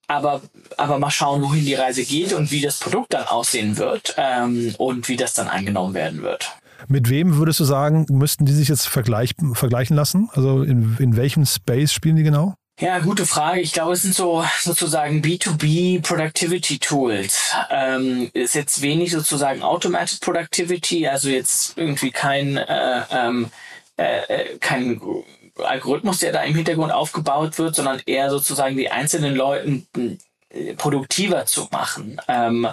aber, 0.08 0.42
aber 0.78 0.98
mal 0.98 1.12
schauen, 1.12 1.44
wohin 1.44 1.66
die 1.66 1.76
Reise 1.76 2.04
geht 2.04 2.34
und 2.34 2.52
wie 2.52 2.62
das 2.62 2.80
Produkt 2.80 3.14
dann 3.14 3.26
aussehen 3.26 3.78
wird 3.78 4.16
ähm, 4.18 4.74
und 4.80 5.08
wie 5.08 5.16
das 5.16 5.36
dann 5.36 5.48
angenommen 5.48 5.94
werden 5.94 6.24
wird. 6.24 6.52
Mit 6.88 7.10
wem 7.10 7.38
würdest 7.38 7.60
du 7.60 7.66
sagen, 7.66 8.06
müssten 8.10 8.46
die 8.46 8.54
sich 8.54 8.70
jetzt 8.70 8.88
vergleich, 8.88 9.36
vergleichen 9.54 9.96
lassen? 9.96 10.30
Also 10.34 10.64
in, 10.64 10.98
in 11.00 11.16
welchem 11.16 11.46
Space 11.46 11.94
spielen 11.94 12.16
die 12.16 12.24
genau? 12.24 12.56
Ja, 12.82 13.00
gute 13.00 13.26
Frage. 13.26 13.60
Ich 13.60 13.74
glaube, 13.74 13.92
es 13.92 14.04
sind 14.04 14.16
so 14.16 14.46
sozusagen 14.62 15.22
B2B 15.22 16.02
Productivity 16.02 16.80
Tools. 16.80 17.54
Ähm, 17.70 18.30
ist 18.34 18.56
jetzt 18.56 18.82
wenig 18.82 19.12
sozusagen 19.12 19.64
Automated 19.64 20.22
Productivity, 20.22 21.06
also 21.06 21.28
jetzt 21.28 21.78
irgendwie 21.78 22.12
kein, 22.12 22.56
äh, 22.56 23.02
ähm, 23.12 23.52
äh, 23.98 24.22
äh, 24.54 24.58
kein 24.60 25.02
Algorithmus, 25.58 26.20
der 26.20 26.32
da 26.32 26.44
im 26.44 26.56
Hintergrund 26.56 26.94
aufgebaut 26.94 27.58
wird, 27.60 27.76
sondern 27.76 28.02
eher 28.06 28.30
sozusagen 28.30 28.78
die 28.78 28.90
einzelnen 28.90 29.36
Leuten 29.36 29.86
äh, 30.50 30.74
produktiver 30.76 31.46
zu 31.46 31.68
machen. 31.72 32.22
Ähm, 32.30 32.66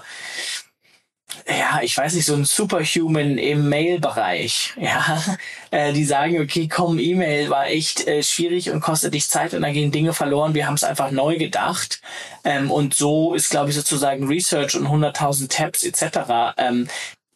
ja, 1.49 1.81
ich 1.83 1.97
weiß 1.97 2.15
nicht, 2.15 2.25
so 2.25 2.35
ein 2.35 2.45
Superhuman 2.45 3.39
im 3.39 3.69
Mail-Bereich, 3.69 4.75
ja, 4.81 5.23
äh, 5.71 5.93
die 5.93 6.05
sagen, 6.05 6.41
okay, 6.41 6.69
komm, 6.69 6.99
E-Mail 6.99 7.51
war 7.51 7.67
echt 7.67 8.07
äh, 8.07 8.23
schwierig 8.23 8.71
und 8.71 8.81
kostet 8.81 9.15
dich 9.15 9.29
Zeit 9.29 9.55
und 9.55 9.63
da 9.63 9.71
gehen 9.73 9.91
Dinge 9.91 10.13
verloren, 10.13 10.55
wir 10.55 10.67
haben 10.67 10.75
es 10.75 10.85
einfach 10.85 11.11
neu 11.11 11.37
gedacht 11.37 12.01
ähm, 12.45 12.71
und 12.71 12.95
so 12.95 13.35
ist, 13.35 13.51
glaube 13.51 13.71
ich, 13.71 13.77
sozusagen 13.77 14.27
Research 14.29 14.77
und 14.77 14.87
100.000 14.87 15.49
Tabs 15.49 15.83
etc. 15.85 16.55
Ähm, 16.59 16.89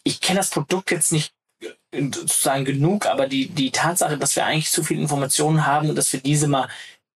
ich 0.04 0.20
kenne 0.20 0.38
das 0.38 0.50
Produkt 0.50 0.90
jetzt 0.90 1.12
nicht 1.12 1.32
äh, 1.60 2.02
sozusagen 2.02 2.64
genug, 2.64 3.06
aber 3.06 3.26
die, 3.26 3.48
die 3.48 3.70
Tatsache, 3.72 4.18
dass 4.18 4.36
wir 4.36 4.46
eigentlich 4.46 4.70
zu 4.70 4.84
viel 4.84 5.00
Informationen 5.00 5.66
haben 5.66 5.90
und 5.90 5.96
dass 5.96 6.12
wir 6.12 6.20
diese 6.20 6.48
mal 6.48 6.68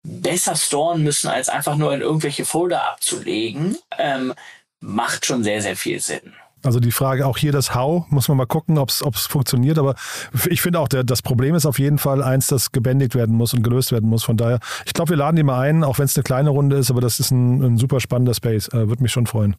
besser 0.03 0.55
storen 0.57 1.03
müssen, 1.03 1.29
als 1.29 1.49
einfach 1.49 1.77
nur 1.77 1.95
in 1.95 2.03
irgendwelche 2.03 2.45
Folder 2.45 2.89
abzulegen, 2.91 3.79
ähm, 3.97 4.35
macht 4.81 5.25
schon 5.25 5.43
sehr, 5.43 5.63
sehr 5.63 5.77
viel 5.77 5.99
Sinn. 6.01 6.35
Also 6.65 6.81
die 6.81 6.93
Frage 6.93 7.27
auch 7.27 7.37
hier 7.37 7.53
das 7.53 7.75
How, 7.75 8.07
muss 8.11 8.29
man 8.29 8.37
mal 8.37 8.47
gucken, 8.47 8.79
ob 8.79 8.89
es 8.89 9.27
funktioniert. 9.27 9.79
Aber 9.79 9.95
ich 10.49 10.63
finde 10.63 10.81
auch, 10.81 10.89
der, 10.89 11.05
das 11.05 11.23
Problem 11.23 11.55
ist 11.55 11.67
auf 11.67 11.79
jeden 11.79 11.99
Fall 11.99 12.23
eins, 12.23 12.47
das 12.47 12.73
gebändigt 12.73 13.15
werden 13.15 13.37
muss 13.37 13.55
und 13.55 13.63
gelöst 13.63 13.93
werden 13.93 14.09
muss. 14.09 14.25
Von 14.25 14.37
daher, 14.37 14.61
ich 14.87 14.95
glaube, 14.95 15.11
wir 15.11 15.17
laden 15.17 15.37
die 15.37 15.43
mal 15.43 15.61
ein, 15.61 15.85
auch 15.85 15.99
wenn 15.99 16.07
es 16.07 16.17
eine 16.17 16.25
kleine 16.25 16.51
Runde 16.51 16.77
ist, 16.77 16.91
aber 16.91 17.01
das 17.01 17.21
ist 17.21 17.31
ein, 17.31 17.63
ein 17.63 17.77
super 17.77 18.01
spannender 18.01 18.35
Space. 18.35 18.69
Äh, 18.69 18.89
Würde 18.89 19.03
mich 19.03 19.13
schon 19.13 19.27
freuen. 19.27 19.57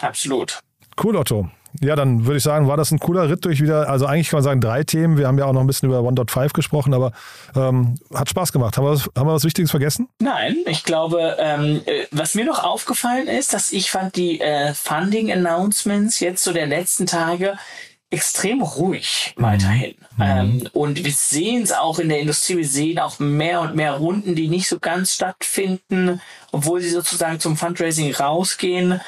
Absolut. 0.00 0.60
Cool, 1.02 1.16
Otto. 1.16 1.48
Ja, 1.80 1.96
dann 1.96 2.26
würde 2.26 2.38
ich 2.38 2.42
sagen, 2.42 2.66
war 2.66 2.76
das 2.76 2.90
ein 2.90 2.98
cooler 2.98 3.28
Ritt 3.28 3.44
durch 3.44 3.60
wieder, 3.60 3.88
also 3.88 4.06
eigentlich 4.06 4.30
kann 4.30 4.38
man 4.38 4.44
sagen 4.44 4.60
drei 4.60 4.84
Themen. 4.84 5.18
Wir 5.18 5.26
haben 5.26 5.38
ja 5.38 5.44
auch 5.44 5.52
noch 5.52 5.60
ein 5.60 5.66
bisschen 5.66 5.88
über 5.88 5.98
1.5 5.98 6.52
gesprochen, 6.52 6.94
aber 6.94 7.12
ähm, 7.54 7.94
hat 8.12 8.28
Spaß 8.30 8.52
gemacht. 8.52 8.76
Haben 8.76 8.84
wir, 8.84 8.92
was, 8.92 9.10
haben 9.16 9.28
wir 9.28 9.34
was 9.34 9.44
Wichtiges 9.44 9.70
vergessen? 9.70 10.08
Nein, 10.18 10.56
ich 10.66 10.82
glaube, 10.82 11.36
ähm, 11.38 11.82
äh, 11.84 12.06
was 12.10 12.34
mir 12.34 12.46
noch 12.46 12.64
aufgefallen 12.64 13.28
ist, 13.28 13.52
dass 13.52 13.70
ich 13.72 13.90
fand 13.90 14.16
die 14.16 14.40
äh, 14.40 14.72
Funding-Announcements 14.74 16.20
jetzt 16.20 16.42
so 16.42 16.52
der 16.52 16.66
letzten 16.66 17.06
Tage 17.06 17.58
extrem 18.10 18.62
ruhig 18.62 19.34
mhm. 19.36 19.42
weiterhin. 19.42 19.94
Mhm. 20.16 20.22
Ähm, 20.22 20.68
und 20.72 21.04
wir 21.04 21.12
sehen 21.12 21.62
es 21.62 21.72
auch 21.72 21.98
in 21.98 22.08
der 22.08 22.20
Industrie, 22.20 22.56
wir 22.56 22.66
sehen 22.66 22.98
auch 22.98 23.18
mehr 23.18 23.60
und 23.60 23.76
mehr 23.76 23.92
Runden, 23.92 24.34
die 24.34 24.48
nicht 24.48 24.68
so 24.68 24.78
ganz 24.78 25.14
stattfinden, 25.14 26.20
obwohl 26.50 26.80
sie 26.80 26.90
sozusagen 26.90 27.38
zum 27.38 27.56
Fundraising 27.56 28.14
rausgehen. 28.14 29.00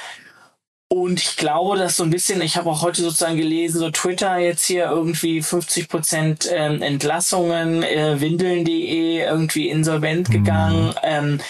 Und 0.92 1.20
ich 1.20 1.36
glaube, 1.36 1.78
dass 1.78 1.96
so 1.96 2.02
ein 2.02 2.10
bisschen, 2.10 2.42
ich 2.42 2.56
habe 2.56 2.68
auch 2.68 2.82
heute 2.82 3.02
sozusagen 3.02 3.36
gelesen, 3.36 3.78
so 3.78 3.90
Twitter 3.90 4.38
jetzt 4.38 4.64
hier 4.64 4.86
irgendwie 4.86 5.40
50 5.40 5.88
Prozent 5.88 6.48
ähm, 6.52 6.82
Entlassungen, 6.82 7.84
äh, 7.84 8.20
Windeln.de 8.20 9.20
irgendwie 9.20 9.68
insolvent 9.68 10.28
mhm. 10.28 10.32
gegangen. 10.32 10.94
Ähm, 11.04 11.40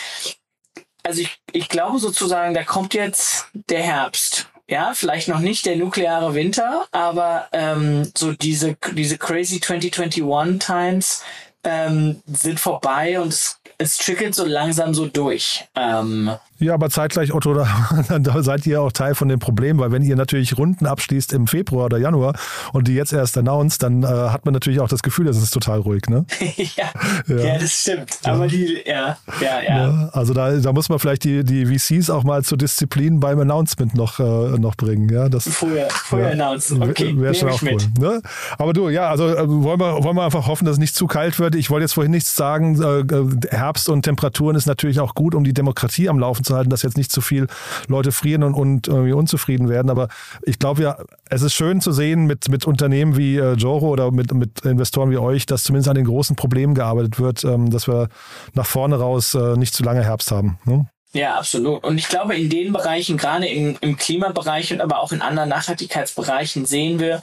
also 1.03 1.23
ich, 1.23 1.41
ich 1.53 1.71
glaube 1.71 1.99
sozusagen, 1.99 2.53
da 2.53 2.65
kommt 2.65 2.93
jetzt 2.93 3.47
der 3.55 3.83
Herbst. 3.83 4.47
Ja, 4.69 4.93
vielleicht 4.95 5.29
noch 5.29 5.41
nicht 5.41 5.65
der 5.65 5.77
nukleare 5.77 6.35
Winter, 6.35 6.87
aber 6.93 7.49
ähm, 7.53 8.13
so 8.17 8.33
diese, 8.33 8.77
diese 8.93 9.17
crazy 9.17 9.59
2021 9.59 10.65
Times 10.65 11.25
ähm, 11.65 12.23
sind 12.27 12.61
vorbei 12.61 13.19
und 13.19 13.29
es, 13.29 13.59
es 13.79 13.97
trickelt 13.97 14.35
so 14.35 14.45
langsam 14.45 14.93
so 14.93 15.07
durch. 15.07 15.67
Ähm, 15.75 16.37
ja, 16.61 16.75
aber 16.75 16.91
zeitgleich, 16.91 17.33
Otto, 17.33 17.55
da, 17.55 17.69
da 18.21 18.43
seid 18.43 18.67
ihr 18.67 18.81
auch 18.81 18.93
Teil 18.93 19.15
von 19.15 19.29
dem 19.29 19.39
Problem, 19.39 19.79
weil 19.79 19.93
wenn 19.93 20.03
ihr 20.03 20.17
natürlich 20.17 20.57
Runden 20.57 20.87
abschließt 20.87 21.33
im 21.33 21.47
Februar 21.47 21.87
oder 21.87 21.99
Januar 21.99 22.35
und 22.73 22.89
die 22.89 22.95
jetzt 22.95 23.13
erst 23.13 23.37
announced, 23.39 23.83
dann 23.83 24.03
äh, 24.03 24.07
hat 24.07 24.45
man 24.45 24.55
natürlich 24.55 24.81
auch 24.81 24.89
das 24.89 25.03
Gefühl, 25.03 25.27
das 25.27 25.37
ist 25.39 25.51
total 25.51 25.81
ruhig, 25.81 26.03
ne? 26.09 26.25
ja, 26.57 26.91
ja, 27.27 27.37
ja. 27.37 27.59
das 27.59 27.73
stimmt. 27.73 28.19
Aber 28.25 28.47
die, 28.47 28.83
ja, 28.87 29.17
ja, 29.41 29.63
ja. 29.63 29.89
ja 29.89 30.09
also 30.13 30.35
da, 30.35 30.53
da 30.57 30.73
muss 30.73 30.89
man 30.89 30.99
vielleicht 30.99 31.25
die, 31.25 31.45
die 31.45 31.67
VCs 31.67 32.11
auch 32.11 32.25
mal 32.25 32.45
zur 32.45 32.59
Disziplin 32.59 33.21
beim 33.21 33.41
Announcement 33.41 33.95
noch, 33.95 34.21
äh, 34.21 34.59
noch 34.59 34.77
bringen. 34.77 35.09
Ja, 35.09 35.29
das, 35.29 35.49
vorher 35.49 35.89
vorher 35.91 36.37
ja, 36.37 36.45
announcen. 36.45 36.83
Okay, 36.83 37.15
wäre 37.17 37.35
schon 37.35 37.49
auch 37.49 37.63
cool. 37.63 37.79
Ne? 37.99 38.21
Aber 38.59 38.73
du, 38.73 38.89
ja, 38.89 39.09
also 39.09 39.29
äh, 39.29 39.49
wollen, 39.49 39.81
wir, 39.81 40.05
wollen 40.05 40.17
wir 40.17 40.25
einfach 40.25 40.47
hoffen, 40.47 40.65
dass 40.65 40.75
es 40.75 40.79
nicht 40.79 40.95
zu 40.95 41.07
kalt 41.07 41.39
wird. 41.39 41.55
Ich 41.55 41.71
wollte 41.71 41.85
jetzt 41.85 41.95
vorhin 41.95 42.11
nichts 42.11 42.37
sagen. 42.37 42.81
Äh, 42.81 43.01
äh, 43.01 43.29
Herbst 43.51 43.89
und 43.89 44.03
Temperaturen 44.03 44.57
ist 44.57 44.67
natürlich 44.67 45.01
auch 45.01 45.15
gut, 45.15 45.35
um 45.35 45.45
die 45.45 45.55
Demokratie 45.55 46.09
am 46.09 46.19
Laufen 46.19 46.45
zu 46.45 46.50
zu 46.51 46.57
halten, 46.57 46.71
dass 46.71 46.83
jetzt 46.83 46.97
nicht 46.97 47.11
zu 47.11 47.21
viel 47.21 47.47
Leute 47.89 48.13
frieren 48.13 48.43
und, 48.43 48.55
und 48.55 48.89
irgendwie 48.89 49.13
unzufrieden 49.13 49.69
werden. 49.69 49.91
Aber 49.91 50.09
ich 50.43 50.59
glaube 50.59 50.83
ja, 50.83 50.99
es 51.29 51.43
ist 51.43 51.55
schön 51.55 51.81
zu 51.81 51.93
sehen 51.93 52.27
mit, 52.27 52.49
mit 52.49 52.67
Unternehmen 52.67 53.17
wie 53.17 53.37
äh, 53.37 53.55
Joro 53.55 53.89
oder 53.89 54.11
mit, 54.11 54.33
mit 54.35 54.61
Investoren 54.61 55.11
wie 55.11 55.19
euch, 55.19 55.47
dass 55.47 55.63
zumindest 55.63 55.89
an 55.89 55.97
den 55.97 56.05
großen 56.05 56.37
Problemen 56.37 56.75
gearbeitet 56.75 57.19
wird, 57.19 57.45
ähm, 57.45 57.71
dass 57.71 57.89
wir 57.89 58.09
nach 58.55 58.67
vorne 58.67 58.97
raus 58.97 59.35
äh, 59.35 59.57
nicht 59.57 59.75
zu 59.75 59.83
lange 59.83 60.05
Herbst 60.05 60.31
haben. 60.31 60.59
Ne? 60.65 60.87
Ja, 61.13 61.37
absolut. 61.37 61.83
Und 61.85 61.99
ich 61.99 62.09
glaube, 62.09 62.37
in 62.37 62.51
den 62.51 62.73
Bereichen, 62.73 63.17
gerade 63.17 63.47
im, 63.47 63.77
im 63.81 63.97
Klimabereich 63.97 64.73
und 64.73 64.81
aber 64.81 65.01
auch 65.01 65.13
in 65.13 65.23
anderen 65.23 65.49
Nachhaltigkeitsbereichen, 65.49 66.67
sehen 66.67 67.01
wir 67.01 67.23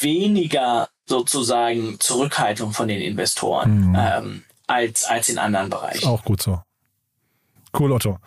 weniger 0.00 0.88
sozusagen 1.06 1.98
Zurückhaltung 2.00 2.72
von 2.72 2.88
den 2.88 3.00
Investoren 3.00 3.88
mhm. 3.88 3.96
ähm, 3.98 4.44
als, 4.66 5.04
als 5.04 5.28
in 5.28 5.38
anderen 5.38 5.70
Bereichen. 5.70 6.06
Auch 6.06 6.24
gut 6.24 6.42
so. 6.42 6.60
Cool, 7.78 7.92
Otto. 7.92 8.18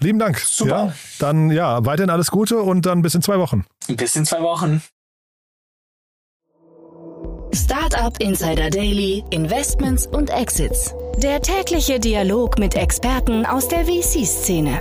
Lieben 0.00 0.18
Dank. 0.18 0.38
Super. 0.38 0.86
Ja, 0.86 0.92
dann 1.18 1.50
ja, 1.50 1.84
weiterhin 1.84 2.10
alles 2.10 2.30
Gute 2.30 2.60
und 2.60 2.86
dann 2.86 3.02
bis 3.02 3.14
in 3.14 3.22
zwei 3.22 3.38
Wochen. 3.38 3.64
Bis 3.88 4.16
in 4.16 4.24
zwei 4.24 4.42
Wochen. 4.42 4.82
Startup 7.54 8.18
Insider 8.20 8.70
Daily, 8.70 9.22
Investments 9.30 10.06
und 10.06 10.30
Exits. 10.30 10.94
Der 11.18 11.40
tägliche 11.40 12.00
Dialog 12.00 12.58
mit 12.58 12.74
Experten 12.74 13.46
aus 13.46 13.68
der 13.68 13.84
VC-Szene. 13.84 14.80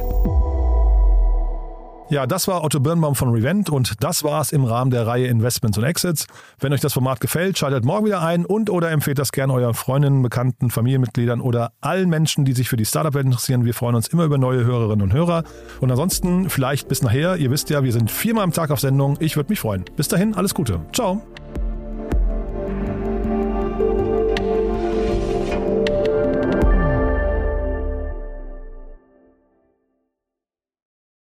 Ja, 2.13 2.27
das 2.27 2.47
war 2.47 2.63
Otto 2.63 2.79
Birnbaum 2.79 3.15
von 3.15 3.31
Revent 3.31 3.71
und 3.71 4.03
das 4.03 4.23
war 4.23 4.39
es 4.39 4.51
im 4.51 4.65
Rahmen 4.65 4.91
der 4.91 5.07
Reihe 5.07 5.25
Investments 5.25 5.79
und 5.79 5.83
Exits. 5.83 6.27
Wenn 6.59 6.71
euch 6.71 6.79
das 6.79 6.93
Format 6.93 7.19
gefällt, 7.19 7.57
schaltet 7.57 7.85
morgen 7.85 8.05
wieder 8.05 8.21
ein 8.21 8.45
und 8.45 8.69
oder 8.69 8.91
empfehlt 8.91 9.17
das 9.17 9.31
gerne 9.31 9.51
euren 9.51 9.73
Freundinnen, 9.73 10.21
Bekannten, 10.21 10.69
Familienmitgliedern 10.69 11.41
oder 11.41 11.71
allen 11.81 12.09
Menschen, 12.09 12.45
die 12.45 12.53
sich 12.53 12.69
für 12.69 12.77
die 12.77 12.85
Startup-Welt 12.85 13.25
interessieren. 13.25 13.65
Wir 13.65 13.73
freuen 13.73 13.95
uns 13.95 14.09
immer 14.09 14.25
über 14.25 14.37
neue 14.37 14.63
Hörerinnen 14.63 15.01
und 15.01 15.11
Hörer. 15.11 15.43
Und 15.81 15.89
ansonsten 15.89 16.51
vielleicht 16.51 16.87
bis 16.87 17.01
nachher. 17.01 17.37
Ihr 17.37 17.49
wisst 17.49 17.71
ja, 17.71 17.83
wir 17.83 17.91
sind 17.91 18.11
viermal 18.11 18.43
am 18.43 18.53
Tag 18.53 18.69
auf 18.69 18.79
Sendung. 18.79 19.17
Ich 19.19 19.35
würde 19.35 19.49
mich 19.49 19.59
freuen. 19.59 19.83
Bis 19.95 20.07
dahin, 20.07 20.35
alles 20.35 20.53
Gute. 20.53 20.81
Ciao. 20.93 21.19